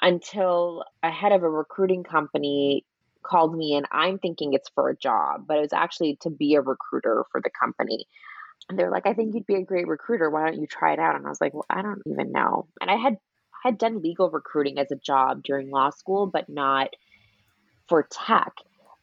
until 0.02 0.84
a 1.04 1.12
head 1.12 1.32
of 1.32 1.44
a 1.44 1.50
recruiting 1.50 2.04
company 2.04 2.84
called 3.24 3.56
me 3.56 3.76
and 3.76 3.86
I'm 3.92 4.18
thinking 4.18 4.54
it's 4.54 4.70
for 4.74 4.90
a 4.90 4.98
job, 4.98 5.46
but 5.48 5.58
it 5.58 5.62
was 5.62 5.74
actually 5.74 6.18
to 6.22 6.30
be 6.32 6.56
a 6.56 6.62
recruiter 6.62 7.26
for 7.32 7.42
the 7.42 7.52
company. 7.60 8.08
And 8.70 8.80
they're 8.80 8.92
like, 8.92 9.06
I 9.06 9.14
think 9.14 9.36
you'd 9.36 9.46
be 9.46 9.56
a 9.56 9.64
great 9.64 9.88
recruiter. 9.88 10.30
Why 10.32 10.46
don't 10.46 10.60
you 10.60 10.68
try 10.68 10.94
it 10.94 11.00
out? 11.00 11.16
And 11.16 11.26
I 11.26 11.30
was 11.30 11.42
like, 11.42 11.54
well, 11.54 11.66
I 11.70 11.82
don't 11.84 12.02
even 12.08 12.32
know. 12.32 12.68
And 12.82 12.90
I 12.90 12.96
had 12.96 13.18
had 13.64 13.78
done 13.78 14.02
legal 14.02 14.30
recruiting 14.30 14.78
as 14.78 14.92
a 14.92 14.96
job 14.96 15.44
during 15.44 15.70
law 15.72 15.90
school, 15.90 16.28
but 16.28 16.50
not 16.50 16.90
for 17.88 18.08
tech. 18.12 18.54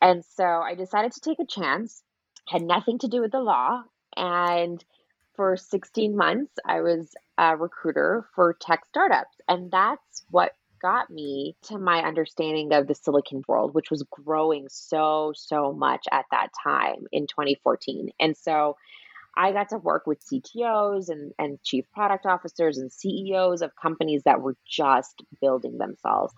And 0.02 0.24
so 0.24 0.44
I 0.44 0.74
decided 0.74 1.12
to 1.12 1.20
take 1.20 1.38
a 1.38 1.46
chance, 1.46 2.02
had 2.48 2.62
nothing 2.62 2.98
to 2.98 3.08
do 3.08 3.20
with 3.20 3.30
the 3.30 3.40
law. 3.40 3.84
And 4.16 4.84
for 5.36 5.56
16 5.56 6.16
months, 6.16 6.52
I 6.66 6.80
was 6.80 7.14
a 7.38 7.56
recruiter 7.56 8.26
for 8.34 8.52
tech 8.52 8.84
startups. 8.84 9.40
And 9.48 9.70
that's 9.70 10.24
what 10.28 10.52
got 10.82 11.08
me 11.08 11.56
to 11.62 11.78
my 11.78 12.02
understanding 12.02 12.72
of 12.72 12.88
the 12.88 12.96
silicon 12.96 13.42
world, 13.46 13.74
which 13.74 13.92
was 13.92 14.04
growing 14.10 14.66
so, 14.68 15.32
so 15.36 15.72
much 15.72 16.06
at 16.10 16.24
that 16.32 16.48
time 16.64 17.06
in 17.12 17.28
2014. 17.28 18.10
And 18.18 18.36
so 18.36 18.76
I 19.36 19.52
got 19.52 19.68
to 19.68 19.78
work 19.78 20.08
with 20.08 20.26
CTOs 20.26 21.08
and, 21.10 21.32
and 21.38 21.62
chief 21.62 21.84
product 21.92 22.26
officers 22.26 22.76
and 22.76 22.92
CEOs 22.92 23.62
of 23.62 23.76
companies 23.80 24.24
that 24.24 24.42
were 24.42 24.56
just 24.68 25.22
building 25.40 25.78
themselves. 25.78 26.34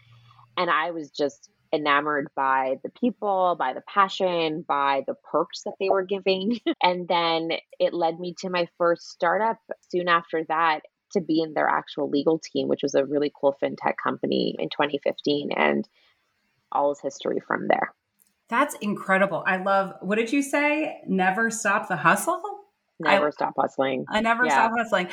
And 0.59 0.71
I 0.71 0.91
was 0.91 1.11
just 1.11 1.49
enamored 1.75 2.29
by 2.37 2.77
the 2.83 2.91
people, 2.91 3.57
by 3.59 3.73
the 3.73 3.83
passion, 3.83 4.65
by 4.67 5.03
the 5.07 5.15
perks 5.15 5.63
that 5.65 5.75
they 5.81 5.89
were 5.89 6.05
giving. 6.05 6.61
and 6.83 7.09
then 7.09 7.51
it 7.79 7.93
led 7.93 8.19
me 8.19 8.35
to 8.39 8.51
my 8.51 8.69
first 8.79 9.11
startup 9.11 9.59
soon 9.91 10.09
after 10.09 10.45
that 10.49 10.81
to 11.13 11.21
be 11.21 11.41
in 11.41 11.55
their 11.55 11.69
actual 11.69 12.09
legal 12.09 12.39
team, 12.39 12.69
which 12.69 12.83
was 12.83 12.95
a 12.95 13.05
really 13.05 13.33
cool 13.41 13.57
fintech 13.63 13.95
company 14.03 14.57
in 14.59 14.69
2015. 14.69 15.51
And 15.57 15.89
all 16.73 16.93
is 16.93 17.01
history 17.01 17.41
from 17.47 17.69
there. 17.69 17.93
That's 18.49 18.75
incredible. 18.81 19.43
I 19.47 19.57
love, 19.57 19.95
what 20.01 20.17
did 20.17 20.33
you 20.33 20.43
say? 20.43 21.01
Never 21.07 21.51
stop 21.51 21.89
the 21.89 21.97
hustle? 21.97 22.43
Never 22.99 23.29
I, 23.29 23.31
stop 23.31 23.55
hustling. 23.59 24.05
I 24.09 24.21
never 24.21 24.45
yeah. 24.45 24.53
stop 24.53 24.73
hustling. 24.77 25.09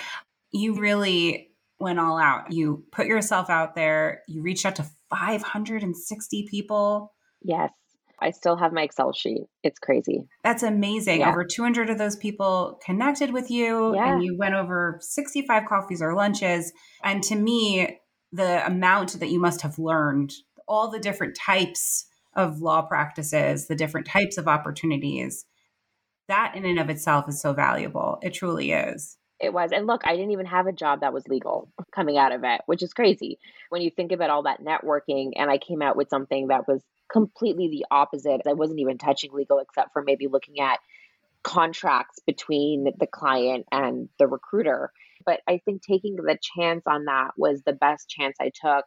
You 0.51 0.75
really 0.75 1.51
went 1.79 1.99
all 1.99 2.17
out. 2.17 2.51
You 2.51 2.83
put 2.91 3.07
yourself 3.07 3.49
out 3.49 3.75
there. 3.75 4.21
You 4.27 4.41
reached 4.41 4.65
out 4.65 4.75
to 4.77 4.85
560 5.11 6.47
people. 6.49 7.13
Yes. 7.43 7.71
I 8.21 8.31
still 8.31 8.55
have 8.55 8.71
my 8.71 8.83
Excel 8.83 9.13
sheet. 9.13 9.45
It's 9.63 9.79
crazy. 9.79 10.27
That's 10.43 10.61
amazing. 10.61 11.21
Yeah. 11.21 11.31
Over 11.31 11.43
200 11.43 11.89
of 11.89 11.97
those 11.97 12.15
people 12.15 12.79
connected 12.85 13.33
with 13.33 13.49
you, 13.49 13.95
yeah. 13.95 14.13
and 14.13 14.23
you 14.23 14.37
went 14.37 14.53
over 14.53 14.99
65 15.01 15.63
coffees 15.67 16.01
or 16.01 16.13
lunches. 16.13 16.71
And 17.03 17.23
to 17.23 17.35
me, 17.35 17.99
the 18.31 18.65
amount 18.65 19.19
that 19.19 19.29
you 19.29 19.39
must 19.39 19.61
have 19.61 19.79
learned, 19.79 20.33
all 20.67 20.89
the 20.89 20.99
different 20.99 21.35
types 21.35 22.05
of 22.35 22.61
law 22.61 22.83
practices, 22.83 23.67
the 23.67 23.75
different 23.75 24.07
types 24.07 24.37
of 24.37 24.47
opportunities, 24.47 25.45
that 26.27 26.53
in 26.55 26.63
and 26.63 26.79
of 26.79 26.89
itself 26.89 27.27
is 27.27 27.41
so 27.41 27.53
valuable. 27.53 28.19
It 28.21 28.33
truly 28.33 28.71
is. 28.71 29.17
It 29.41 29.51
was. 29.51 29.71
And 29.71 29.87
look, 29.87 30.01
I 30.05 30.15
didn't 30.15 30.31
even 30.31 30.45
have 30.45 30.67
a 30.67 30.71
job 30.71 31.01
that 31.01 31.13
was 31.13 31.27
legal 31.27 31.71
coming 31.93 32.17
out 32.17 32.31
of 32.31 32.43
it, 32.43 32.61
which 32.67 32.83
is 32.83 32.93
crazy 32.93 33.39
when 33.69 33.81
you 33.81 33.89
think 33.89 34.11
about 34.11 34.29
all 34.29 34.43
that 34.43 34.63
networking. 34.63 35.31
And 35.35 35.49
I 35.49 35.57
came 35.57 35.81
out 35.81 35.97
with 35.97 36.09
something 36.09 36.47
that 36.47 36.67
was 36.67 36.83
completely 37.11 37.67
the 37.67 37.85
opposite. 37.89 38.41
I 38.47 38.53
wasn't 38.53 38.79
even 38.79 38.99
touching 38.99 39.33
legal 39.33 39.59
except 39.59 39.93
for 39.93 40.03
maybe 40.03 40.27
looking 40.27 40.59
at 40.59 40.79
contracts 41.43 42.19
between 42.27 42.85
the 42.99 43.07
client 43.07 43.65
and 43.71 44.09
the 44.19 44.27
recruiter. 44.27 44.91
But 45.25 45.41
I 45.47 45.59
think 45.65 45.81
taking 45.81 46.15
the 46.15 46.37
chance 46.55 46.83
on 46.85 47.05
that 47.05 47.31
was 47.35 47.63
the 47.63 47.73
best 47.73 48.09
chance 48.09 48.37
I 48.39 48.51
took 48.53 48.85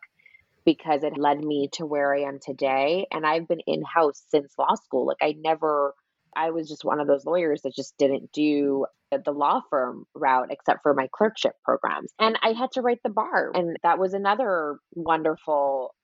because 0.65 1.03
it 1.03 1.19
led 1.19 1.39
me 1.39 1.69
to 1.73 1.85
where 1.85 2.15
I 2.15 2.23
am 2.23 2.39
today. 2.41 3.07
And 3.11 3.27
I've 3.27 3.49
been 3.49 3.61
in 3.67 3.83
house 3.83 4.23
since 4.29 4.55
law 4.57 4.77
school. 4.77 5.07
Like, 5.07 5.19
I 5.21 5.35
never 5.39 5.95
I 6.37 6.51
was 6.51 6.69
just 6.69 6.85
one 6.85 7.01
of 7.01 7.07
those 7.07 7.25
lawyers 7.25 7.63
that 7.63 7.75
just 7.75 7.95
didn't 7.99 8.33
do 8.33 8.87
the 9.25 9.33
law 9.33 9.61
firm 9.71 10.07
route 10.15 10.49
except 10.51 10.83
for 10.83 10.95
my 10.95 11.09
clerkship 11.13 11.53
programs. 11.65 12.13
And 12.19 12.39
I 12.43 12.53
had 12.53 12.73
to 12.73 12.83
write 12.83 13.01
the 13.05 13.11
bar. 13.11 13.51
And 13.55 13.77
that 13.83 13.99
was 13.99 14.15
another 14.15 14.79
wonderful 14.93 15.95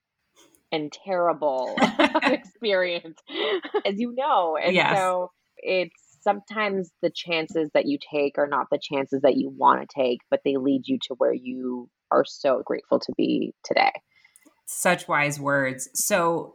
and 0.73 0.93
terrible 0.93 1.75
experience, 2.23 3.19
as 3.85 3.99
you 3.99 4.15
know. 4.15 4.57
And 4.57 4.75
yes. 4.75 4.97
so 4.97 5.31
it's 5.57 5.95
sometimes 6.23 6.91
the 7.03 7.11
chances 7.11 7.71
that 7.75 7.87
you 7.87 7.99
take 8.13 8.39
are 8.39 8.47
not 8.47 8.67
the 8.71 8.79
chances 8.81 9.23
that 9.23 9.37
you 9.37 9.51
want 9.51 9.81
to 9.81 9.95
take, 9.95 10.21
but 10.31 10.41
they 10.45 10.57
lead 10.57 10.83
you 10.87 10.99
to 11.09 11.15
where 11.15 11.33
you 11.35 11.89
are 12.11 12.25
so 12.25 12.63
grateful 12.65 13.01
to 13.01 13.13
be 13.17 13.55
today. 13.65 13.93
Such 14.67 15.09
wise 15.09 15.41
words. 15.41 15.89
So 15.95 16.55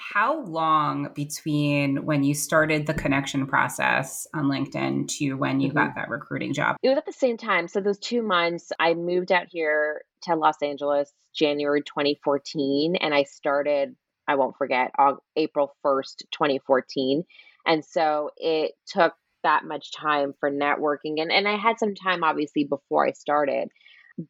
how 0.00 0.42
long 0.44 1.10
between 1.14 2.04
when 2.04 2.24
you 2.24 2.34
started 2.34 2.86
the 2.86 2.94
connection 2.94 3.46
process 3.46 4.26
on 4.34 4.44
LinkedIn 4.44 5.08
to 5.18 5.34
when 5.34 5.60
you 5.60 5.68
mm-hmm. 5.68 5.78
got 5.78 5.94
that 5.94 6.08
recruiting 6.08 6.54
job? 6.54 6.76
It 6.82 6.88
was 6.88 6.98
at 6.98 7.06
the 7.06 7.12
same 7.12 7.36
time. 7.36 7.68
So 7.68 7.80
those 7.80 7.98
two 7.98 8.22
months, 8.22 8.72
I 8.80 8.94
moved 8.94 9.30
out 9.30 9.46
here 9.50 10.02
to 10.22 10.34
Los 10.34 10.56
Angeles 10.62 11.12
January 11.34 11.82
2014, 11.82 12.96
and 12.96 13.14
I 13.14 13.24
started. 13.24 13.94
I 14.26 14.36
won't 14.36 14.56
forget 14.56 14.92
April 15.34 15.74
1st, 15.84 16.22
2014. 16.30 17.24
And 17.66 17.84
so 17.84 18.30
it 18.36 18.72
took 18.86 19.14
that 19.42 19.64
much 19.64 19.92
time 19.92 20.34
for 20.38 20.50
networking. 20.50 21.20
And, 21.20 21.32
and 21.32 21.48
I 21.48 21.56
had 21.56 21.80
some 21.80 21.96
time, 21.96 22.22
obviously, 22.22 22.64
before 22.64 23.06
I 23.06 23.12
started 23.12 23.70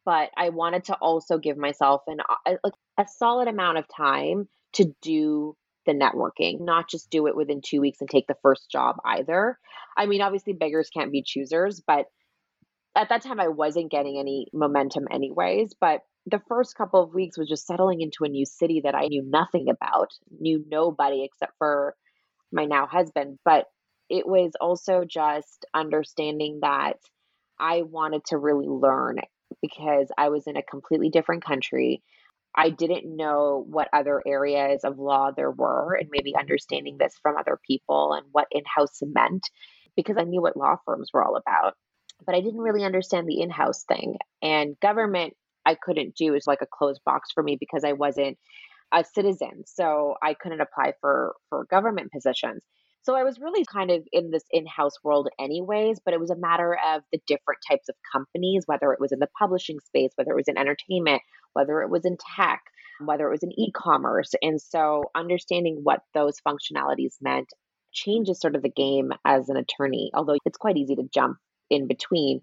but 0.05 0.29
I 0.37 0.49
wanted 0.49 0.85
to 0.85 0.95
also 0.95 1.37
give 1.37 1.57
myself 1.57 2.01
an 2.07 2.19
a, 2.45 2.55
a, 2.97 3.05
solid 3.07 3.49
amount 3.49 3.77
of 3.77 3.85
time 3.93 4.47
to 4.73 4.93
do 5.01 5.55
the 5.85 5.93
networking, 5.93 6.61
not 6.61 6.89
just 6.89 7.09
do 7.09 7.27
it 7.27 7.35
within 7.35 7.61
two 7.63 7.81
weeks 7.81 8.01
and 8.01 8.09
take 8.09 8.27
the 8.27 8.37
first 8.41 8.69
job 8.71 8.97
either. 9.05 9.57
I 9.97 10.05
mean, 10.05 10.21
obviously, 10.21 10.53
beggars 10.53 10.89
can't 10.89 11.11
be 11.11 11.23
choosers, 11.23 11.81
but 11.85 12.05
at 12.95 13.09
that 13.09 13.21
time, 13.21 13.39
I 13.39 13.47
wasn't 13.47 13.91
getting 13.91 14.17
any 14.19 14.47
momentum, 14.53 15.07
anyways. 15.09 15.75
But 15.79 16.01
the 16.25 16.41
first 16.47 16.75
couple 16.75 17.01
of 17.01 17.13
weeks 17.13 17.37
was 17.37 17.47
just 17.47 17.65
settling 17.65 18.01
into 18.01 18.23
a 18.23 18.29
new 18.29 18.45
city 18.45 18.81
that 18.83 18.95
I 18.95 19.07
knew 19.07 19.23
nothing 19.25 19.69
about, 19.69 20.09
knew 20.39 20.63
nobody 20.69 21.23
except 21.23 21.53
for 21.57 21.95
my 22.51 22.65
now 22.65 22.85
husband. 22.85 23.39
But 23.45 23.65
it 24.09 24.27
was 24.27 24.51
also 24.59 25.03
just 25.05 25.65
understanding 25.73 26.59
that 26.61 26.97
I 27.59 27.83
wanted 27.83 28.25
to 28.25 28.37
really 28.37 28.67
learn 28.67 29.19
because 29.61 30.09
I 30.17 30.29
was 30.29 30.47
in 30.47 30.57
a 30.57 30.63
completely 30.63 31.09
different 31.09 31.45
country. 31.45 32.03
I 32.55 32.69
didn't 32.69 33.15
know 33.15 33.65
what 33.69 33.87
other 33.93 34.21
areas 34.25 34.83
of 34.83 34.99
law 34.99 35.31
there 35.35 35.51
were, 35.51 35.95
and 35.95 36.09
maybe 36.11 36.35
understanding 36.35 36.97
this 36.97 37.15
from 37.21 37.37
other 37.37 37.59
people 37.65 38.13
and 38.13 38.25
what 38.31 38.47
in 38.51 38.63
house 38.65 38.99
meant 39.01 39.43
because 39.95 40.17
I 40.17 40.23
knew 40.23 40.41
what 40.41 40.57
law 40.57 40.75
firms 40.85 41.09
were 41.13 41.23
all 41.23 41.37
about. 41.37 41.73
But 42.25 42.35
I 42.35 42.41
didn't 42.41 42.61
really 42.61 42.83
understand 42.83 43.27
the 43.27 43.41
in 43.41 43.49
house 43.49 43.83
thing. 43.87 44.17
And 44.41 44.79
government, 44.81 45.33
I 45.65 45.75
couldn't 45.75 46.15
do 46.15 46.35
is 46.35 46.45
like 46.45 46.61
a 46.61 46.67
closed 46.71 47.01
box 47.05 47.29
for 47.33 47.41
me 47.41 47.57
because 47.59 47.83
I 47.83 47.93
wasn't 47.93 48.37
a 48.91 49.03
citizen. 49.03 49.63
So 49.65 50.15
I 50.21 50.33
couldn't 50.33 50.61
apply 50.61 50.93
for, 51.01 51.33
for 51.49 51.65
government 51.65 52.11
positions. 52.11 52.61
So 53.03 53.15
I 53.15 53.23
was 53.23 53.39
really 53.39 53.65
kind 53.65 53.89
of 53.89 54.03
in 54.11 54.29
this 54.29 54.43
in 54.51 54.67
house 54.67 54.93
world, 55.03 55.27
anyways, 55.39 55.99
but 56.05 56.13
it 56.13 56.19
was 56.19 56.29
a 56.29 56.35
matter 56.35 56.77
of 56.93 57.01
the 57.11 57.19
different 57.25 57.59
types 57.67 57.89
of 57.89 57.95
companies, 58.11 58.63
whether 58.67 58.93
it 58.93 58.99
was 58.99 59.11
in 59.11 59.17
the 59.17 59.29
publishing 59.39 59.79
space, 59.79 60.11
whether 60.15 60.31
it 60.31 60.35
was 60.35 60.47
in 60.47 60.57
entertainment, 60.57 61.21
whether 61.53 61.81
it 61.81 61.89
was 61.89 62.05
in 62.05 62.17
tech, 62.35 62.61
whether 62.99 63.27
it 63.27 63.31
was 63.31 63.43
in 63.43 63.51
e 63.59 63.71
commerce. 63.71 64.33
And 64.41 64.61
so 64.61 65.05
understanding 65.15 65.79
what 65.83 66.01
those 66.13 66.39
functionalities 66.47 67.15
meant 67.21 67.49
changes 67.91 68.39
sort 68.39 68.55
of 68.55 68.61
the 68.61 68.69
game 68.69 69.11
as 69.25 69.49
an 69.49 69.57
attorney, 69.57 70.11
although 70.13 70.37
it's 70.45 70.57
quite 70.57 70.77
easy 70.77 70.95
to 70.95 71.09
jump 71.13 71.37
in 71.69 71.87
between. 71.87 72.41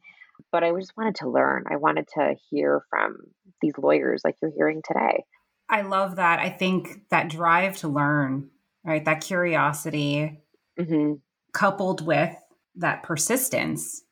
But 0.52 0.62
I 0.62 0.72
just 0.78 0.96
wanted 0.96 1.16
to 1.16 1.30
learn. 1.30 1.64
I 1.70 1.76
wanted 1.76 2.06
to 2.14 2.34
hear 2.50 2.82
from 2.90 3.16
these 3.60 3.72
lawyers 3.76 4.22
like 4.24 4.36
you're 4.40 4.52
hearing 4.54 4.82
today. 4.86 5.24
I 5.68 5.82
love 5.82 6.16
that. 6.16 6.38
I 6.38 6.48
think 6.48 7.08
that 7.10 7.28
drive 7.28 7.76
to 7.78 7.88
learn, 7.88 8.48
right? 8.84 9.04
That 9.04 9.20
curiosity 9.20 10.40
mm-hmm. 10.78 11.14
coupled 11.52 12.06
with 12.06 12.34
that 12.76 13.02
persistence. 13.02 14.02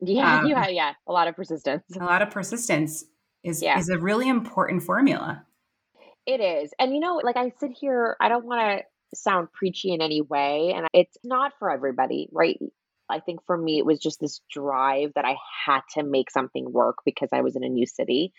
Yeah, 0.00 0.38
um, 0.42 0.46
yeah, 0.46 0.68
yeah. 0.68 0.92
A 1.06 1.12
lot 1.12 1.28
of 1.28 1.36
persistence. 1.36 1.82
A 1.94 2.04
lot 2.04 2.22
of 2.22 2.30
persistence 2.30 3.04
is 3.44 3.62
yeah. 3.62 3.78
is 3.78 3.88
a 3.88 3.98
really 3.98 4.28
important 4.28 4.82
formula. 4.82 5.44
It 6.26 6.40
is. 6.40 6.72
And 6.78 6.94
you 6.94 7.00
know, 7.00 7.20
like 7.22 7.36
I 7.36 7.52
sit 7.58 7.72
here, 7.72 8.16
I 8.20 8.28
don't 8.28 8.44
want 8.44 8.60
to 8.60 9.16
sound 9.16 9.52
preachy 9.52 9.92
in 9.92 10.00
any 10.00 10.20
way, 10.20 10.72
and 10.74 10.86
it's 10.92 11.16
not 11.24 11.52
for 11.58 11.70
everybody, 11.70 12.28
right? 12.32 12.58
I 13.10 13.20
think 13.20 13.44
for 13.46 13.58
me, 13.58 13.78
it 13.78 13.86
was 13.86 13.98
just 13.98 14.20
this 14.20 14.40
drive 14.50 15.12
that 15.14 15.24
I 15.24 15.36
had 15.66 15.80
to 15.94 16.02
make 16.02 16.30
something 16.30 16.72
work 16.72 16.98
because 17.04 17.28
I 17.32 17.42
was 17.42 17.56
in 17.56 17.64
a 17.64 17.68
new 17.68 17.86
city. 17.86 18.32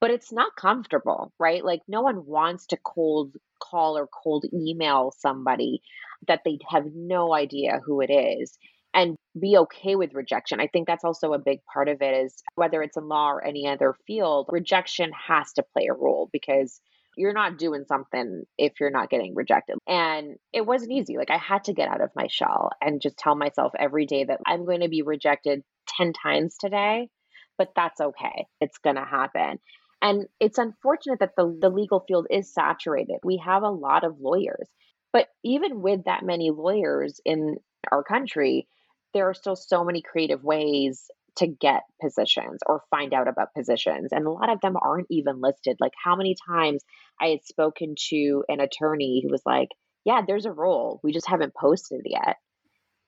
But 0.00 0.12
it's 0.12 0.32
not 0.32 0.54
comfortable, 0.54 1.32
right? 1.40 1.64
Like, 1.64 1.80
no 1.88 2.02
one 2.02 2.24
wants 2.24 2.66
to 2.66 2.76
cold 2.76 3.34
call 3.60 3.98
or 3.98 4.06
cold 4.06 4.44
email 4.54 5.12
somebody 5.18 5.82
that 6.28 6.42
they 6.44 6.58
have 6.70 6.86
no 6.94 7.34
idea 7.34 7.80
who 7.84 8.00
it 8.00 8.10
is 8.10 8.56
and 8.98 9.16
be 9.40 9.56
okay 9.56 9.94
with 9.94 10.12
rejection. 10.12 10.58
I 10.58 10.66
think 10.66 10.88
that's 10.88 11.04
also 11.04 11.32
a 11.32 11.38
big 11.38 11.60
part 11.72 11.88
of 11.88 12.02
it 12.02 12.26
is 12.26 12.42
whether 12.56 12.82
it's 12.82 12.96
in 12.96 13.06
law 13.06 13.30
or 13.30 13.44
any 13.44 13.68
other 13.68 13.94
field, 14.08 14.48
rejection 14.50 15.12
has 15.28 15.52
to 15.52 15.64
play 15.72 15.86
a 15.88 15.94
role 15.94 16.28
because 16.32 16.80
you're 17.16 17.32
not 17.32 17.58
doing 17.58 17.84
something 17.86 18.42
if 18.58 18.72
you're 18.80 18.90
not 18.90 19.08
getting 19.08 19.36
rejected. 19.36 19.78
And 19.86 20.36
it 20.52 20.66
wasn't 20.66 20.92
easy. 20.92 21.16
Like 21.16 21.30
I 21.30 21.36
had 21.36 21.64
to 21.64 21.72
get 21.72 21.88
out 21.88 22.00
of 22.00 22.10
my 22.16 22.26
shell 22.28 22.70
and 22.80 23.00
just 23.00 23.16
tell 23.16 23.36
myself 23.36 23.72
every 23.78 24.06
day 24.06 24.24
that 24.24 24.40
I'm 24.44 24.64
going 24.64 24.80
to 24.80 24.88
be 24.88 25.02
rejected 25.02 25.62
10 25.96 26.12
times 26.12 26.56
today, 26.60 27.08
but 27.56 27.68
that's 27.76 28.00
okay. 28.00 28.46
It's 28.60 28.78
going 28.78 28.96
to 28.96 29.04
happen. 29.04 29.58
And 30.02 30.26
it's 30.40 30.58
unfortunate 30.58 31.20
that 31.20 31.34
the, 31.36 31.56
the 31.60 31.70
legal 31.70 32.04
field 32.06 32.26
is 32.30 32.52
saturated. 32.52 33.18
We 33.22 33.40
have 33.44 33.62
a 33.62 33.70
lot 33.70 34.02
of 34.02 34.20
lawyers. 34.20 34.68
But 35.12 35.28
even 35.44 35.82
with 35.82 36.04
that 36.04 36.24
many 36.24 36.50
lawyers 36.50 37.20
in 37.24 37.58
our 37.90 38.02
country, 38.02 38.66
there 39.14 39.28
are 39.28 39.34
still 39.34 39.56
so 39.56 39.84
many 39.84 40.02
creative 40.02 40.42
ways 40.44 41.10
to 41.36 41.46
get 41.46 41.82
positions 42.02 42.60
or 42.66 42.82
find 42.90 43.14
out 43.14 43.28
about 43.28 43.54
positions. 43.54 44.08
And 44.12 44.26
a 44.26 44.30
lot 44.30 44.50
of 44.50 44.60
them 44.60 44.76
aren't 44.80 45.06
even 45.10 45.40
listed. 45.40 45.76
Like, 45.80 45.92
how 46.02 46.16
many 46.16 46.36
times 46.48 46.82
I 47.20 47.28
had 47.28 47.44
spoken 47.44 47.94
to 48.10 48.44
an 48.48 48.60
attorney 48.60 49.22
who 49.22 49.30
was 49.30 49.42
like, 49.46 49.68
Yeah, 50.04 50.22
there's 50.26 50.46
a 50.46 50.52
role. 50.52 51.00
We 51.02 51.12
just 51.12 51.28
haven't 51.28 51.54
posted 51.54 52.00
it 52.04 52.10
yet. 52.10 52.36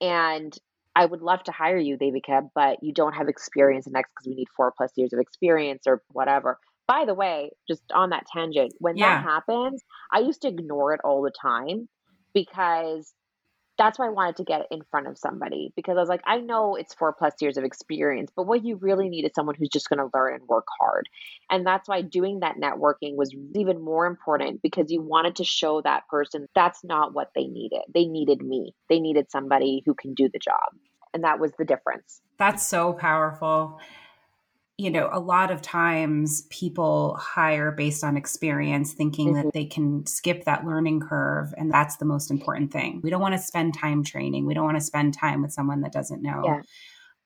And 0.01 0.57
I 0.95 1.05
would 1.05 1.23
love 1.23 1.43
to 1.45 1.53
hire 1.53 1.79
you, 1.79 1.97
Devika, 1.97 2.49
but 2.55 2.83
you 2.83 2.93
don't 2.93 3.15
have 3.15 3.29
experience 3.29 3.87
in 3.87 3.95
X 3.95 4.09
because 4.15 4.29
we 4.29 4.35
need 4.35 4.49
four 4.57 4.73
plus 4.77 4.93
years 4.97 5.13
of 5.13 5.21
experience 5.21 5.85
or 5.87 6.03
whatever. 6.11 6.59
By 6.89 7.05
the 7.05 7.15
way, 7.15 7.51
just 7.69 7.83
on 7.95 8.11
that 8.11 8.27
tangent, 8.33 8.75
when 8.79 8.97
yeah. 8.97 9.17
that 9.17 9.25
happens, 9.25 9.83
I 10.13 10.21
used 10.21 10.43
to 10.43 10.49
ignore 10.49 10.93
it 10.93 11.01
all 11.05 11.23
the 11.23 11.31
time 11.31 11.89
because 12.35 13.13
that's 13.81 13.99
why 13.99 14.07
I 14.07 14.11
wanted 14.11 14.37
to 14.37 14.45
get 14.45 14.67
in 14.71 14.83
front 14.91 15.07
of 15.07 15.17
somebody 15.17 15.73
because 15.75 15.97
I 15.97 16.01
was 16.01 16.09
like, 16.11 16.21
I 16.27 16.37
know 16.37 16.77
it's 16.77 16.93
four 16.93 17.15
plus 17.15 17.33
years 17.41 17.57
of 17.57 17.65
experience, 17.65 18.31
but 18.37 18.47
what 18.47 18.63
you 18.63 18.77
really 18.77 19.09
need 19.09 19.25
is 19.25 19.31
someone 19.35 19.55
who's 19.59 19.71
just 19.71 19.89
going 19.89 20.01
to 20.01 20.11
learn 20.13 20.35
and 20.35 20.47
work 20.47 20.67
hard. 20.79 21.09
And 21.51 21.67
that's 21.67 21.89
why 21.89 22.03
doing 22.03 22.41
that 22.41 22.57
networking 22.63 23.17
was 23.17 23.35
even 23.55 23.83
more 23.83 24.07
important 24.07 24.61
because 24.63 24.91
you 24.91 25.01
wanted 25.01 25.37
to 25.37 25.45
show 25.45 25.81
that 25.81 26.07
person 26.09 26.47
that's 26.55 26.85
not 26.85 27.15
what 27.15 27.31
they 27.35 27.47
needed. 27.47 27.81
They 27.95 28.05
needed 28.05 28.43
me, 28.43 28.75
they 28.91 29.01
needed 29.01 29.31
somebody 29.31 29.83
who 29.87 29.95
can 29.95 30.13
do 30.13 30.29
the 30.31 30.39
job. 30.39 30.77
And 31.15 31.25
that 31.25 31.41
was 31.41 31.51
the 31.59 31.65
difference. 31.65 32.21
That's 32.37 32.67
so 32.67 32.93
powerful 32.93 33.81
you 34.81 34.91
know, 34.91 35.11
a 35.13 35.21
lot 35.21 35.51
of 35.51 35.61
times 35.61 36.47
people 36.49 37.15
hire 37.17 37.71
based 37.71 38.03
on 38.03 38.17
experience, 38.17 38.95
thinking 38.95 39.35
mm-hmm. 39.35 39.43
that 39.43 39.53
they 39.53 39.67
can 39.67 40.07
skip 40.07 40.45
that 40.45 40.65
learning 40.65 41.01
curve. 41.01 41.53
And 41.59 41.71
that's 41.71 41.97
the 41.97 42.07
most 42.07 42.31
important 42.31 42.73
thing. 42.73 43.01
We 43.03 43.11
don't 43.11 43.21
want 43.21 43.35
to 43.35 43.43
spend 43.43 43.75
time 43.75 44.03
training, 44.03 44.47
we 44.47 44.55
don't 44.55 44.65
want 44.65 44.79
to 44.79 44.85
spend 44.85 45.13
time 45.13 45.43
with 45.43 45.53
someone 45.53 45.83
that 45.83 45.93
doesn't 45.93 46.23
know. 46.23 46.43
Yeah. 46.47 46.63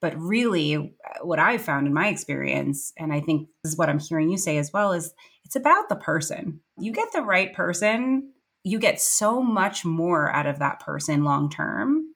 But 0.00 0.18
really, 0.18 0.96
what 1.22 1.38
I've 1.38 1.62
found 1.62 1.86
in 1.86 1.94
my 1.94 2.08
experience, 2.08 2.92
and 2.98 3.12
I 3.12 3.20
think 3.20 3.48
this 3.62 3.72
is 3.72 3.78
what 3.78 3.88
I'm 3.88 4.00
hearing 4.00 4.30
you 4.30 4.36
say 4.36 4.58
as 4.58 4.72
well, 4.72 4.92
is 4.92 5.14
it's 5.44 5.56
about 5.56 5.88
the 5.88 5.96
person. 5.96 6.60
You 6.76 6.92
get 6.92 7.12
the 7.12 7.22
right 7.22 7.54
person, 7.54 8.32
you 8.64 8.80
get 8.80 9.00
so 9.00 9.40
much 9.40 9.84
more 9.84 10.28
out 10.28 10.46
of 10.46 10.58
that 10.58 10.80
person 10.80 11.22
long 11.22 11.48
term 11.50 12.14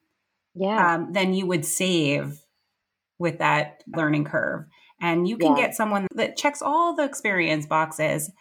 yeah. 0.53 0.95
Um, 0.95 1.13
than 1.13 1.33
you 1.33 1.45
would 1.45 1.63
save 1.63 2.43
with 3.19 3.39
that 3.39 3.83
learning 3.95 4.25
curve. 4.25 4.65
And 5.01 5.27
you 5.27 5.37
can 5.37 5.55
yeah. 5.55 5.63
get 5.63 5.75
someone 5.75 6.07
that 6.15 6.37
checks 6.37 6.61
all 6.61 6.95
the 6.95 7.05
experience 7.05 7.65
boxes, 7.65 8.31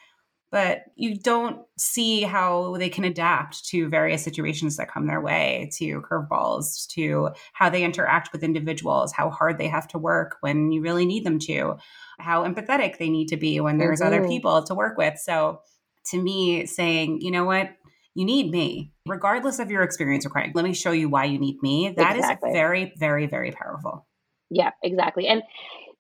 but 0.50 0.84
you 0.96 1.16
don't 1.16 1.60
see 1.76 2.22
how 2.22 2.76
they 2.78 2.88
can 2.88 3.04
adapt 3.04 3.64
to 3.66 3.88
various 3.88 4.24
situations 4.24 4.76
that 4.76 4.90
come 4.90 5.06
their 5.06 5.20
way, 5.20 5.70
to 5.76 6.02
curveballs, 6.02 6.88
to 6.94 7.30
how 7.52 7.68
they 7.68 7.84
interact 7.84 8.32
with 8.32 8.42
individuals, 8.42 9.12
how 9.12 9.30
hard 9.30 9.58
they 9.58 9.68
have 9.68 9.86
to 9.88 9.98
work 9.98 10.36
when 10.40 10.72
you 10.72 10.80
really 10.80 11.06
need 11.06 11.24
them 11.24 11.38
to, 11.38 11.76
how 12.18 12.44
empathetic 12.44 12.98
they 12.98 13.10
need 13.10 13.28
to 13.28 13.36
be 13.36 13.60
when 13.60 13.78
there's 13.78 14.00
mm-hmm. 14.00 14.14
other 14.14 14.26
people 14.26 14.62
to 14.62 14.74
work 14.74 14.96
with. 14.96 15.18
So 15.18 15.60
to 16.06 16.20
me, 16.20 16.66
saying, 16.66 17.20
you 17.20 17.30
know 17.30 17.44
what, 17.44 17.70
you 18.14 18.24
need 18.24 18.50
me, 18.50 18.92
regardless 19.06 19.58
of 19.58 19.70
your 19.70 19.82
experience 19.82 20.26
or 20.26 20.30
requiring. 20.30 20.52
Let 20.54 20.64
me 20.64 20.72
show 20.72 20.90
you 20.90 21.08
why 21.08 21.26
you 21.26 21.38
need 21.38 21.62
me. 21.62 21.94
That 21.96 22.16
exactly. 22.16 22.50
is 22.50 22.56
very, 22.56 22.92
very, 22.98 23.26
very 23.26 23.52
powerful. 23.52 24.08
Yeah, 24.50 24.70
exactly. 24.82 25.28
And 25.28 25.42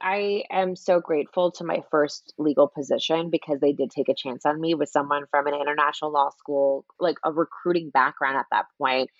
I 0.00 0.44
am 0.50 0.76
so 0.76 1.00
grateful 1.00 1.50
to 1.52 1.64
my 1.64 1.82
first 1.90 2.32
legal 2.38 2.68
position 2.68 3.30
because 3.30 3.58
they 3.60 3.72
did 3.72 3.90
take 3.90 4.08
a 4.08 4.14
chance 4.14 4.46
on 4.46 4.60
me 4.60 4.74
with 4.74 4.88
someone 4.88 5.24
from 5.30 5.46
an 5.46 5.54
international 5.54 6.12
law 6.12 6.30
school, 6.30 6.84
like 7.00 7.16
a 7.24 7.32
recruiting 7.32 7.90
background 7.90 8.36
at 8.36 8.46
that 8.52 8.66
point. 8.78 9.10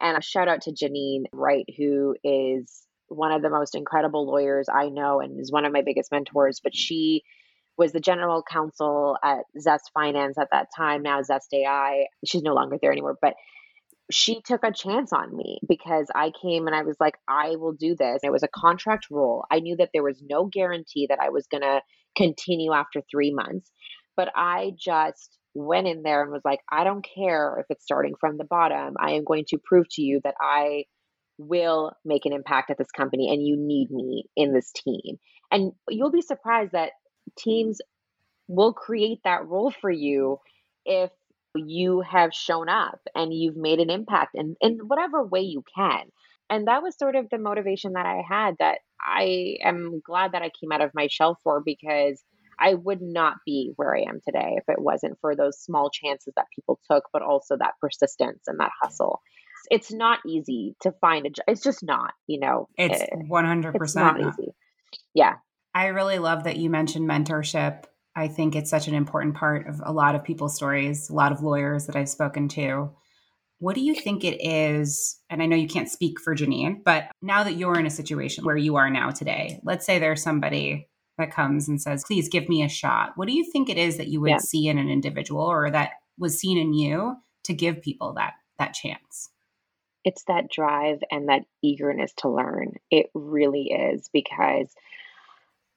And 0.00 0.16
a 0.16 0.22
shout 0.22 0.46
out 0.46 0.62
to 0.62 0.72
Janine 0.72 1.24
Wright, 1.32 1.66
who 1.76 2.14
is 2.22 2.86
one 3.08 3.32
of 3.32 3.42
the 3.42 3.50
most 3.50 3.74
incredible 3.74 4.26
lawyers 4.26 4.68
I 4.72 4.90
know 4.90 5.20
and 5.20 5.40
is 5.40 5.50
one 5.50 5.64
of 5.64 5.72
my 5.72 5.82
biggest 5.82 6.12
mentors. 6.12 6.60
But 6.62 6.76
she 6.76 7.24
was 7.76 7.92
the 7.92 8.00
general 8.00 8.44
counsel 8.48 9.16
at 9.24 9.44
Zest 9.58 9.90
Finance 9.92 10.38
at 10.38 10.48
that 10.52 10.68
time, 10.76 11.02
now 11.02 11.20
Zest 11.22 11.52
AI. 11.52 12.06
She's 12.24 12.42
no 12.42 12.54
longer 12.54 12.76
there 12.80 12.92
anymore, 12.92 13.16
but 13.20 13.34
she 14.10 14.40
took 14.40 14.64
a 14.64 14.72
chance 14.72 15.12
on 15.12 15.36
me 15.36 15.60
because 15.68 16.08
I 16.14 16.32
came 16.42 16.66
and 16.66 16.74
I 16.74 16.82
was 16.82 16.96
like, 16.98 17.16
I 17.28 17.56
will 17.56 17.72
do 17.72 17.94
this. 17.94 18.20
It 18.22 18.32
was 18.32 18.42
a 18.42 18.48
contract 18.48 19.06
role. 19.10 19.44
I 19.50 19.60
knew 19.60 19.76
that 19.76 19.90
there 19.92 20.02
was 20.02 20.22
no 20.26 20.46
guarantee 20.46 21.06
that 21.10 21.20
I 21.20 21.28
was 21.30 21.46
going 21.46 21.62
to 21.62 21.80
continue 22.16 22.72
after 22.72 23.02
three 23.10 23.32
months, 23.32 23.70
but 24.16 24.30
I 24.34 24.72
just 24.78 25.38
went 25.54 25.86
in 25.86 26.02
there 26.02 26.22
and 26.22 26.32
was 26.32 26.44
like, 26.44 26.60
I 26.70 26.84
don't 26.84 27.06
care 27.14 27.58
if 27.60 27.66
it's 27.68 27.84
starting 27.84 28.14
from 28.18 28.38
the 28.38 28.44
bottom. 28.44 28.94
I 28.98 29.12
am 29.12 29.24
going 29.24 29.44
to 29.48 29.58
prove 29.62 29.86
to 29.92 30.02
you 30.02 30.20
that 30.24 30.34
I 30.40 30.84
will 31.36 31.92
make 32.04 32.26
an 32.26 32.32
impact 32.32 32.70
at 32.70 32.78
this 32.78 32.90
company 32.90 33.32
and 33.32 33.46
you 33.46 33.56
need 33.56 33.90
me 33.90 34.24
in 34.36 34.52
this 34.52 34.72
team. 34.72 35.18
And 35.50 35.72
you'll 35.88 36.10
be 36.10 36.22
surprised 36.22 36.72
that 36.72 36.92
teams 37.38 37.80
will 38.48 38.72
create 38.72 39.20
that 39.24 39.46
role 39.46 39.70
for 39.70 39.90
you 39.90 40.38
if 40.84 41.10
you 41.54 42.02
have 42.02 42.32
shown 42.32 42.68
up 42.68 43.00
and 43.14 43.32
you've 43.32 43.56
made 43.56 43.80
an 43.80 43.90
impact 43.90 44.34
in, 44.34 44.56
in 44.60 44.78
whatever 44.86 45.24
way 45.24 45.40
you 45.40 45.64
can. 45.74 46.02
And 46.50 46.66
that 46.66 46.82
was 46.82 46.96
sort 46.96 47.16
of 47.16 47.28
the 47.30 47.38
motivation 47.38 47.92
that 47.92 48.06
I 48.06 48.22
had 48.26 48.56
that 48.58 48.78
I 49.00 49.56
am 49.62 50.00
glad 50.04 50.32
that 50.32 50.42
I 50.42 50.50
came 50.60 50.72
out 50.72 50.80
of 50.80 50.92
my 50.94 51.08
shell 51.08 51.38
for 51.42 51.62
because 51.64 52.22
I 52.58 52.74
would 52.74 53.00
not 53.00 53.36
be 53.46 53.72
where 53.76 53.94
I 53.94 54.02
am 54.02 54.20
today 54.24 54.56
if 54.56 54.64
it 54.68 54.80
wasn't 54.80 55.18
for 55.20 55.36
those 55.36 55.60
small 55.60 55.90
chances 55.90 56.32
that 56.36 56.46
people 56.54 56.80
took, 56.90 57.04
but 57.12 57.22
also 57.22 57.56
that 57.56 57.74
persistence 57.80 58.44
and 58.46 58.58
that 58.60 58.72
hustle. 58.82 59.20
It's 59.70 59.92
not 59.92 60.20
easy 60.26 60.74
to 60.82 60.92
find 61.00 61.26
a 61.26 61.30
job. 61.30 61.44
It's 61.46 61.62
just 61.62 61.82
not, 61.82 62.14
you 62.26 62.40
know. 62.40 62.68
It's 62.76 63.02
100% 63.12 63.74
it's 63.74 63.94
not, 63.94 64.18
not 64.18 64.32
easy. 64.32 64.52
Yeah. 65.14 65.34
I 65.74 65.88
really 65.88 66.18
love 66.18 66.44
that 66.44 66.56
you 66.56 66.70
mentioned 66.70 67.08
mentorship 67.08 67.84
I 68.18 68.26
think 68.26 68.56
it's 68.56 68.68
such 68.68 68.88
an 68.88 68.94
important 68.94 69.36
part 69.36 69.68
of 69.68 69.80
a 69.84 69.92
lot 69.92 70.16
of 70.16 70.24
people's 70.24 70.56
stories, 70.56 71.08
a 71.08 71.14
lot 71.14 71.30
of 71.30 71.40
lawyers 71.40 71.86
that 71.86 71.94
I've 71.94 72.08
spoken 72.08 72.48
to. 72.48 72.90
What 73.60 73.76
do 73.76 73.80
you 73.80 73.94
think 73.94 74.24
it 74.24 74.44
is? 74.44 75.20
And 75.30 75.40
I 75.40 75.46
know 75.46 75.54
you 75.54 75.68
can't 75.68 75.88
speak 75.88 76.20
for 76.20 76.34
Janine, 76.34 76.82
but 76.84 77.04
now 77.22 77.44
that 77.44 77.56
you're 77.56 77.78
in 77.78 77.86
a 77.86 77.90
situation 77.90 78.44
where 78.44 78.56
you 78.56 78.74
are 78.74 78.90
now 78.90 79.10
today, 79.10 79.60
let's 79.62 79.86
say 79.86 80.00
there's 80.00 80.20
somebody 80.20 80.88
that 81.16 81.32
comes 81.32 81.68
and 81.68 81.80
says, 81.80 82.02
please 82.04 82.28
give 82.28 82.48
me 82.48 82.64
a 82.64 82.68
shot. 82.68 83.12
What 83.14 83.28
do 83.28 83.34
you 83.34 83.48
think 83.52 83.68
it 83.68 83.78
is 83.78 83.98
that 83.98 84.08
you 84.08 84.20
would 84.20 84.30
yeah. 84.30 84.38
see 84.38 84.66
in 84.66 84.78
an 84.78 84.88
individual 84.88 85.42
or 85.42 85.70
that 85.70 85.90
was 86.18 86.40
seen 86.40 86.58
in 86.58 86.74
you 86.74 87.14
to 87.44 87.54
give 87.54 87.82
people 87.82 88.14
that 88.14 88.32
that 88.58 88.74
chance? 88.74 89.30
It's 90.04 90.24
that 90.24 90.50
drive 90.50 90.98
and 91.12 91.28
that 91.28 91.42
eagerness 91.62 92.12
to 92.18 92.28
learn. 92.28 92.74
It 92.90 93.10
really 93.14 93.68
is 93.70 94.10
because 94.12 94.74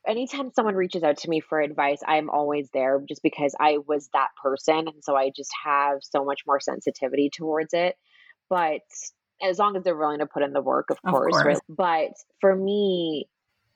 anytime 0.07 0.51
someone 0.53 0.75
reaches 0.75 1.03
out 1.03 1.17
to 1.17 1.29
me 1.29 1.39
for 1.39 1.59
advice, 1.59 2.01
I'm 2.05 2.29
always 2.29 2.69
there 2.73 3.01
just 3.07 3.23
because 3.23 3.55
I 3.59 3.77
was 3.87 4.09
that 4.13 4.29
person. 4.41 4.87
And 4.87 5.03
so 5.03 5.15
I 5.15 5.31
just 5.35 5.51
have 5.63 5.99
so 6.01 6.25
much 6.25 6.41
more 6.47 6.59
sensitivity 6.59 7.29
towards 7.29 7.73
it. 7.73 7.95
But 8.49 8.81
as 9.41 9.59
long 9.59 9.75
as 9.75 9.83
they're 9.83 9.97
willing 9.97 10.19
to 10.19 10.25
put 10.25 10.43
in 10.43 10.53
the 10.53 10.61
work, 10.61 10.89
of, 10.89 10.97
of 11.03 11.11
course. 11.11 11.41
course. 11.41 11.59
But 11.69 12.11
for 12.39 12.55
me, 12.55 13.27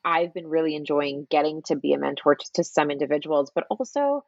I've 0.04 0.32
been 0.32 0.46
really 0.46 0.76
enjoying 0.76 1.26
getting 1.30 1.62
to 1.66 1.76
be 1.76 1.92
a 1.92 1.98
mentor 1.98 2.36
to, 2.36 2.52
to 2.54 2.64
some 2.64 2.90
individuals, 2.90 3.50
but 3.54 3.64
also 3.70 4.24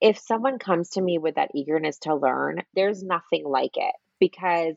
if 0.00 0.18
someone 0.18 0.58
comes 0.58 0.90
to 0.90 1.00
me 1.00 1.18
with 1.18 1.36
that 1.36 1.50
eagerness 1.54 1.98
to 2.00 2.14
learn, 2.14 2.62
there's 2.74 3.02
nothing 3.02 3.44
like 3.44 3.76
it 3.76 3.94
because 4.20 4.76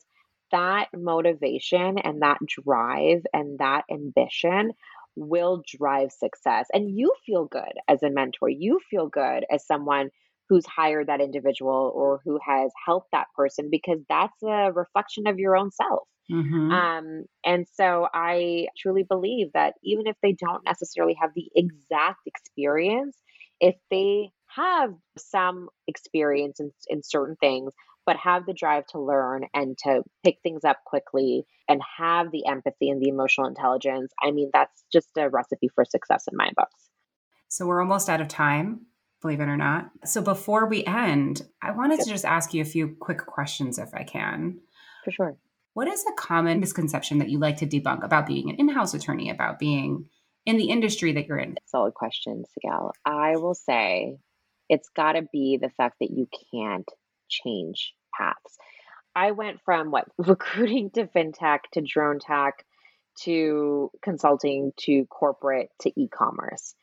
that 0.52 0.88
motivation 0.96 2.00
and 2.00 2.22
that 2.22 2.40
drive 2.48 3.26
and 3.34 3.60
that 3.60 3.84
ambition 3.92 4.72
will 5.20 5.62
drive 5.68 6.12
success. 6.12 6.68
And 6.74 6.98
you 6.98 7.14
feel 7.26 7.46
good 7.46 7.74
as 7.88 8.02
a 8.04 8.10
mentor. 8.10 8.50
You 8.50 8.80
feel 8.90 9.08
good 9.08 9.46
as 9.52 9.66
someone 9.66 10.10
who's 10.48 10.66
hired 10.66 11.08
that 11.08 11.22
individual 11.22 11.92
or 11.94 12.22
who 12.26 12.40
has 12.44 12.72
helped 12.86 13.10
that 13.12 13.28
person 13.36 13.70
because 13.70 14.00
that's 14.10 14.42
a 14.44 14.72
reflection 14.72 15.28
of 15.28 15.38
your 15.38 15.56
own 15.56 15.72
self. 15.72 16.08
Mm-hmm. 16.32 16.72
Um, 16.72 17.24
and 17.46 17.66
so 17.74 18.08
I 18.14 18.68
truly 18.78 19.04
believe 19.04 19.48
that 19.54 19.76
even 19.84 20.08
if 20.08 20.16
they 20.22 20.34
don't 20.34 20.64
necessarily 20.66 21.16
have 21.20 21.32
the 21.36 21.50
exact 21.56 22.20
experience, 22.26 23.18
if 23.60 23.76
they 23.92 24.30
have 24.56 24.94
some 25.18 25.70
experience 25.88 26.60
in, 26.60 26.72
in 26.88 27.02
certain 27.04 27.36
things, 27.40 27.74
but 28.10 28.18
have 28.18 28.48
the 28.48 28.54
drive 28.54 28.88
to 28.88 29.00
learn 29.00 29.46
and 29.54 29.78
to 29.78 30.02
pick 30.24 30.38
things 30.42 30.64
up 30.64 30.78
quickly 30.84 31.46
and 31.68 31.80
have 32.00 32.32
the 32.32 32.44
empathy 32.48 32.90
and 32.90 33.00
the 33.00 33.08
emotional 33.08 33.46
intelligence. 33.46 34.12
I 34.20 34.32
mean, 34.32 34.50
that's 34.52 34.84
just 34.92 35.10
a 35.16 35.30
recipe 35.30 35.70
for 35.76 35.86
success 35.86 36.24
in 36.28 36.36
my 36.36 36.50
books. 36.56 36.90
So 37.50 37.68
we're 37.68 37.82
almost 37.84 38.10
out 38.10 38.20
of 38.20 38.28
time, 38.28 38.88
believe 39.22 39.42
it 39.42 39.48
or 39.48 39.58
not. 39.58 39.92
So 40.06 40.24
before 40.24 40.66
we 40.68 40.84
end, 40.86 41.44
I 41.62 41.70
wanted 41.70 42.00
to 42.00 42.10
just 42.10 42.26
ask 42.26 42.52
you 42.52 42.64
a 42.64 42.66
few 42.66 42.96
quick 43.00 43.20
questions 43.28 43.78
if 43.78 43.94
I 43.94 44.02
can. 44.02 44.58
For 45.06 45.12
sure. 45.12 45.38
What 45.76 45.88
is 45.88 46.04
a 46.10 46.14
common 46.20 46.60
misconception 46.60 47.20
that 47.20 47.30
you 47.30 47.38
like 47.38 47.58
to 47.58 47.68
debunk 47.68 48.04
about 48.04 48.26
being 48.26 48.50
an 48.50 48.56
in 48.56 48.70
house 48.70 48.96
attorney, 48.96 49.30
about 49.30 49.60
being 49.60 50.06
in 50.48 50.58
the 50.58 50.72
industry 50.72 51.12
that 51.14 51.28
you're 51.28 51.38
in? 51.38 51.58
Solid 51.68 51.94
question, 51.94 52.44
Sigalle. 52.58 52.90
I 53.06 53.38
will 53.38 53.54
say 53.54 54.18
It's 54.68 54.90
got 54.96 55.12
to 55.12 55.28
be 55.32 55.60
the 55.62 55.70
fact 55.70 55.98
that 56.00 56.10
you 56.10 56.28
can't 56.52 56.90
change 57.30 57.94
paths. 58.20 58.58
I 59.16 59.32
went 59.32 59.62
from 59.64 59.92
what 59.92 60.08
recruiting 60.18 60.92
to 60.92 61.08
fintech 61.08 61.60
to 61.74 61.82
drone 61.82 62.20
tech 62.20 62.66
to 63.22 63.92
consulting 64.02 64.72
to 64.78 65.06
corporate 65.06 65.70
to 65.82 65.92
e-commerce. 66.00 66.76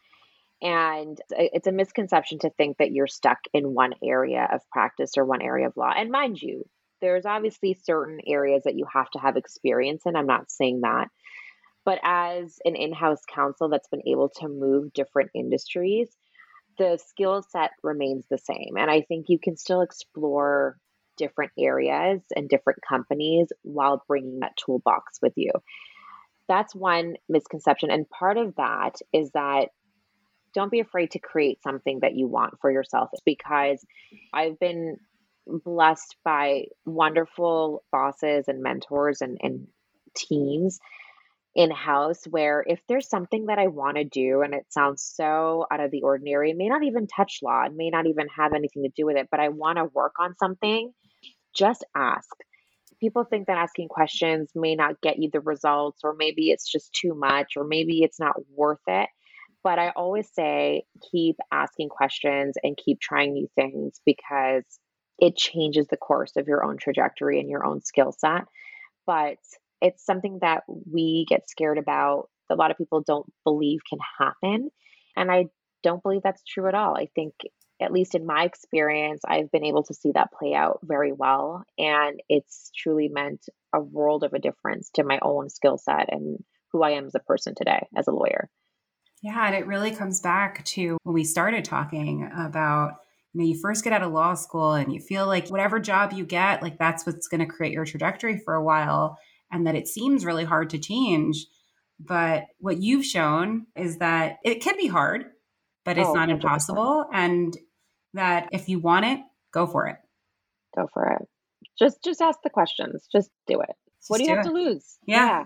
And 0.62 1.18
it's 1.31 1.66
a 1.66 1.72
misconception 1.72 2.38
to 2.40 2.51
think 2.51 2.79
that 2.79 2.90
you're 2.90 3.07
stuck 3.07 3.38
in 3.53 3.75
one 3.75 3.92
area 4.03 4.49
of 4.51 4.68
practice 4.70 5.12
or 5.16 5.25
one 5.25 5.42
area 5.42 5.66
of 5.66 5.77
law. 5.77 5.92
And 5.94 6.11
mind 6.11 6.40
you, 6.40 6.64
there's 7.01 7.27
obviously 7.27 7.79
certain 7.85 8.20
areas 8.27 8.62
that 8.64 8.77
you 8.77 8.87
have 8.92 9.11
to 9.11 9.18
have 9.18 9.37
experience 9.37 10.03
in. 10.07 10.16
I'm 10.16 10.27
not 10.27 10.51
saying 10.51 10.81
that. 10.81 11.09
But 11.85 12.01
as 12.03 12.59
an 12.64 12.75
in 12.75 12.92
house 12.92 13.20
counsel 13.33 13.68
that's 13.68 13.88
been 13.88 14.09
able 14.09 14.31
to 14.40 14.49
move 14.49 14.92
different 14.92 15.31
industries, 15.35 16.09
the 16.79 16.99
skill 17.07 17.42
set 17.49 17.70
remains 17.83 18.25
the 18.29 18.38
same. 18.38 18.77
And 18.79 18.90
I 18.90 19.03
think 19.03 19.27
you 19.29 19.38
can 19.38 19.57
still 19.57 19.83
explore 19.83 20.79
different 21.16 21.52
areas 21.59 22.20
and 22.35 22.48
different 22.48 22.81
companies 22.87 23.48
while 23.62 24.02
bringing 24.07 24.40
that 24.40 24.57
toolbox 24.57 25.18
with 25.22 25.33
you. 25.37 25.50
That's 26.48 26.74
one 26.74 27.16
misconception. 27.29 27.90
And 27.90 28.09
part 28.09 28.37
of 28.37 28.55
that 28.57 28.96
is 29.12 29.31
that 29.33 29.68
don't 30.55 30.70
be 30.70 30.81
afraid 30.81 31.11
to 31.11 31.18
create 31.18 31.62
something 31.62 32.00
that 32.00 32.14
you 32.14 32.29
want 32.29 32.55
for 32.61 32.70
yourself 32.70 33.11
because 33.24 33.85
I've 34.33 34.59
been 34.59 34.96
blessed 35.46 36.16
by 36.24 36.66
wonderful 36.85 37.85
bosses 37.92 38.46
and 38.48 38.62
mentors 38.62 39.20
and, 39.20 39.38
and 39.42 39.66
teams 40.14 40.79
in 41.55 41.70
house 41.70 42.22
where 42.29 42.62
if 42.66 42.81
there's 42.87 43.09
something 43.09 43.46
that 43.46 43.59
I 43.59 43.68
want 43.68 43.96
to 43.96 44.05
do 44.05 44.42
and 44.42 44.52
it 44.55 44.66
sounds 44.68 45.02
so 45.02 45.66
out 45.70 45.81
of 45.81 45.90
the 45.90 46.02
ordinary, 46.02 46.50
it 46.50 46.57
may 46.57 46.68
not 46.68 46.83
even 46.85 47.07
touch 47.07 47.38
law, 47.42 47.64
it 47.64 47.72
may 47.74 47.88
not 47.88 48.07
even 48.07 48.29
have 48.37 48.52
anything 48.52 48.83
to 48.83 48.90
do 48.94 49.07
with 49.07 49.16
it, 49.16 49.29
but 49.31 49.40
I 49.40 49.48
want 49.48 49.79
to 49.79 49.87
work 49.94 50.14
on 50.20 50.37
something, 50.37 50.92
just 51.57 51.85
ask. 51.95 52.31
People 53.01 53.25
think 53.25 53.47
that 53.47 53.59
asking 53.59 53.88
questions 53.88 54.51
may 54.55 54.75
not 54.75 55.01
get 55.01 55.19
you 55.19 55.31
the 55.33 55.40
results, 55.40 56.01
or 56.05 56.14
maybe 56.14 56.51
it's 56.51 56.71
just 56.71 56.92
too 56.92 57.14
much, 57.14 57.53
or 57.57 57.64
maybe 57.64 58.03
it's 58.03 58.21
not 58.21 58.37
worth 58.55 58.81
it. 58.87 59.09
But 59.62 59.79
I 59.79 59.90
always 59.90 60.29
say 60.33 60.85
keep 61.11 61.37
asking 61.51 61.88
questions 61.88 62.55
and 62.62 62.77
keep 62.77 63.01
trying 63.01 63.33
new 63.33 63.49
things 63.55 64.01
because 64.07 64.64
it 65.19 65.37
changes 65.37 65.88
the 65.88 65.97
course 65.97 66.33
of 66.37 66.47
your 66.47 66.64
own 66.64 66.77
trajectory 66.79 67.40
and 67.40 67.51
your 67.51 67.64
own 67.64 67.83
skill 67.83 68.12
set. 68.16 68.45
But 69.07 69.38
it's 69.81 70.05
something 70.05 70.38
that 70.42 70.62
we 70.69 71.27
get 71.29 71.49
scared 71.49 71.79
about. 71.79 72.29
A 72.51 72.55
lot 72.55 72.71
of 72.71 72.79
people 72.79 73.03
don't 73.07 73.27
believe 73.45 73.81
can 73.88 73.99
happen. 74.19 74.71
And 75.16 75.31
I 75.31 75.47
don't 75.83 76.03
believe 76.03 76.23
that's 76.23 76.42
true 76.45 76.69
at 76.69 76.75
all. 76.75 76.97
I 76.97 77.09
think, 77.14 77.35
at 77.81 77.93
least 77.93 78.15
in 78.15 78.27
my 78.27 78.45
experience, 78.45 79.23
I've 79.27 79.51
been 79.51 79.65
able 79.65 79.83
to 79.85 79.95
see 79.95 80.12
that 80.15 80.33
play 80.33 80.55
out 80.55 80.81
very 80.83 81.12
well. 81.12 81.65
And 81.79 82.21
it's 82.29 82.71
truly 82.77 83.09
meant 83.09 83.45
a 83.73 83.81
world 83.81 84.25
of 84.25 84.33
a 84.33 84.39
difference 84.39 84.91
to 84.95 85.05
my 85.05 85.19
own 85.23 85.51
skill 85.51 85.79
set 85.79 86.12
and 86.12 86.39
who 86.73 86.83
I 86.83 86.93
am 86.93 87.07
as 87.07 87.15
a 87.15 87.21
person 87.21 87.55
today 87.55 87.87
as 87.97 88.07
a 88.07 88.12
lawyer. 88.12 88.49
Yeah, 89.23 89.47
and 89.47 89.55
it 89.55 89.67
really 89.67 89.91
comes 89.91 90.21
back 90.21 90.65
to 90.67 90.99
when 91.03 91.15
we 91.15 91.25
started 91.25 91.65
talking 91.65 92.31
about 92.37 92.95
you 93.37 93.43
know, 93.43 93.49
you 93.49 93.61
first 93.61 93.85
get 93.85 93.93
out 93.93 94.03
of 94.03 94.12
law 94.12 94.33
school 94.33 94.73
and 94.73 94.93
you 94.93 95.01
feel 95.01 95.27
like 95.27 95.49
whatever 95.49 95.79
job 95.79 96.15
you 96.15 96.25
get, 96.25 96.62
like 96.62 96.79
that's 96.79 97.05
what's 97.05 97.29
going 97.29 97.41
to 97.41 97.47
create 97.47 97.73
your 97.73 97.85
trajectory 97.85 98.41
for 98.43 98.55
a 98.55 98.65
while, 98.65 99.19
and 99.53 99.67
that 99.67 99.75
it 99.75 99.89
seems 99.89 100.25
really 100.25 100.45
hard 100.45 100.71
to 100.71 100.79
change. 100.79 101.47
But 102.01 102.45
what 102.61 102.81
you've 102.81 103.05
shown 103.05 103.67
is 103.77 103.99
that 103.99 104.37
it 104.43 104.62
can 104.62 104.77
be 104.79 104.87
hard, 104.87 105.27
but 105.85 105.99
it's 105.99 106.09
oh, 106.09 106.15
not 106.15 106.29
100%. 106.29 106.33
impossible. 106.33 107.05
And 107.12 107.55
that 108.14 108.49
if 108.53 108.69
you 108.69 108.79
want 108.79 109.07
it, 109.07 109.21
go 109.53 109.66
for 109.66 109.87
it. 109.87 109.97
Go 110.77 110.88
for 110.92 111.12
it. 111.12 111.29
Just 111.79 112.03
just 112.03 112.21
ask 112.21 112.38
the 112.42 112.51
questions. 112.51 113.07
Just 113.11 113.31
do 113.47 113.61
it. 113.61 113.75
Just 113.99 114.11
what 114.11 114.19
do 114.19 114.25
you 114.25 114.31
have 114.31 114.45
it. 114.45 114.49
to 114.49 114.55
lose? 114.55 114.99
Yeah. 115.07 115.27
yeah. 115.27 115.45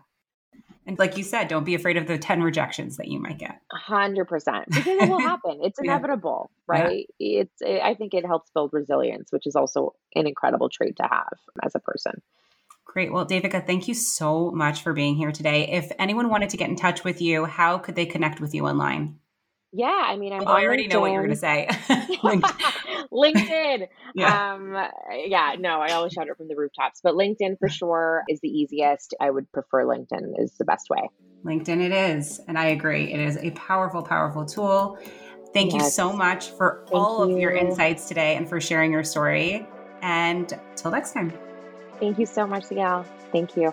And 0.86 0.98
like 0.98 1.16
you 1.16 1.22
said, 1.22 1.48
don't 1.48 1.64
be 1.64 1.74
afraid 1.74 1.96
of 1.96 2.06
the 2.06 2.18
10 2.18 2.42
rejections 2.42 2.96
that 2.96 3.06
you 3.06 3.20
might 3.20 3.38
get. 3.38 3.60
100%. 3.88 4.64
Because 4.66 4.86
it 4.86 5.08
will 5.08 5.20
happen. 5.32 5.60
It's 5.62 5.78
inevitable, 5.78 6.50
yeah. 6.68 6.82
right? 6.82 7.06
Yeah. 7.18 7.42
It's 7.42 7.60
it, 7.60 7.80
I 7.82 7.94
think 7.94 8.14
it 8.14 8.26
helps 8.26 8.50
build 8.50 8.70
resilience, 8.72 9.30
which 9.30 9.46
is 9.46 9.54
also 9.54 9.94
an 10.14 10.26
incredible 10.26 10.68
trait 10.68 10.96
to 10.96 11.04
have 11.04 11.38
as 11.62 11.74
a 11.74 11.80
person. 11.80 12.22
Great. 12.84 13.12
Well, 13.12 13.24
Devika, 13.24 13.64
thank 13.64 13.86
you 13.86 13.94
so 13.94 14.50
much 14.50 14.82
for 14.82 14.92
being 14.92 15.14
here 15.14 15.30
today. 15.30 15.68
If 15.68 15.92
anyone 15.98 16.28
wanted 16.28 16.50
to 16.50 16.56
get 16.56 16.70
in 16.70 16.76
touch 16.76 17.04
with 17.04 17.22
you, 17.22 17.44
how 17.44 17.78
could 17.78 17.94
they 17.94 18.06
connect 18.06 18.40
with 18.40 18.52
you 18.52 18.66
online? 18.66 19.20
Yeah, 19.72 19.86
I 19.86 20.16
mean, 20.16 20.32
I'm. 20.32 20.42
Oh, 20.42 20.46
I 20.46 20.64
already 20.64 20.86
LinkedIn. 20.86 20.90
know 20.90 21.00
what 21.00 21.12
you're 21.12 21.22
going 21.22 21.30
to 21.30 21.36
say. 21.36 21.68
LinkedIn. 23.12 23.86
yeah. 24.14 24.54
Um, 24.54 24.76
yeah. 25.26 25.54
No, 25.58 25.80
I 25.80 25.92
always 25.92 26.12
shout 26.12 26.28
it 26.28 26.36
from 26.36 26.48
the 26.48 26.56
rooftops, 26.56 27.00
but 27.02 27.14
LinkedIn 27.14 27.58
for 27.58 27.68
sure 27.68 28.24
is 28.28 28.40
the 28.40 28.48
easiest. 28.48 29.14
I 29.20 29.30
would 29.30 29.50
prefer 29.52 29.84
LinkedIn 29.84 30.38
is 30.38 30.54
the 30.58 30.64
best 30.64 30.88
way. 30.90 31.08
LinkedIn, 31.44 31.80
it 31.80 31.92
is, 31.92 32.40
and 32.48 32.58
I 32.58 32.66
agree. 32.66 33.12
It 33.12 33.20
is 33.20 33.36
a 33.38 33.50
powerful, 33.52 34.02
powerful 34.02 34.44
tool. 34.44 34.98
Thank 35.54 35.72
yes. 35.72 35.82
you 35.82 35.90
so 35.90 36.12
much 36.12 36.50
for 36.50 36.84
Thank 36.84 36.94
all 36.94 37.26
you. 37.26 37.34
of 37.34 37.40
your 37.40 37.52
insights 37.52 38.06
today 38.06 38.36
and 38.36 38.48
for 38.48 38.60
sharing 38.60 38.92
your 38.92 39.04
story. 39.04 39.66
And 40.02 40.52
till 40.76 40.90
next 40.90 41.12
time. 41.12 41.32
Thank 41.98 42.18
you 42.18 42.26
so 42.26 42.46
much, 42.46 42.64
Sigalle. 42.64 43.06
Thank 43.32 43.56
you. 43.56 43.72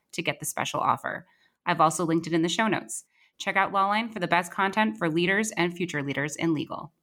to 0.13 0.21
get 0.21 0.39
the 0.39 0.45
special 0.45 0.79
offer. 0.79 1.25
I've 1.65 1.81
also 1.81 2.05
linked 2.05 2.27
it 2.27 2.33
in 2.33 2.41
the 2.41 2.49
show 2.49 2.67
notes. 2.67 3.05
Check 3.37 3.55
out 3.55 3.73
Lawline 3.73 4.11
for 4.11 4.19
the 4.19 4.27
best 4.27 4.51
content 4.51 4.97
for 4.97 5.09
leaders 5.09 5.51
and 5.51 5.75
future 5.75 6.03
leaders 6.03 6.35
in 6.35 6.53
legal. 6.53 6.93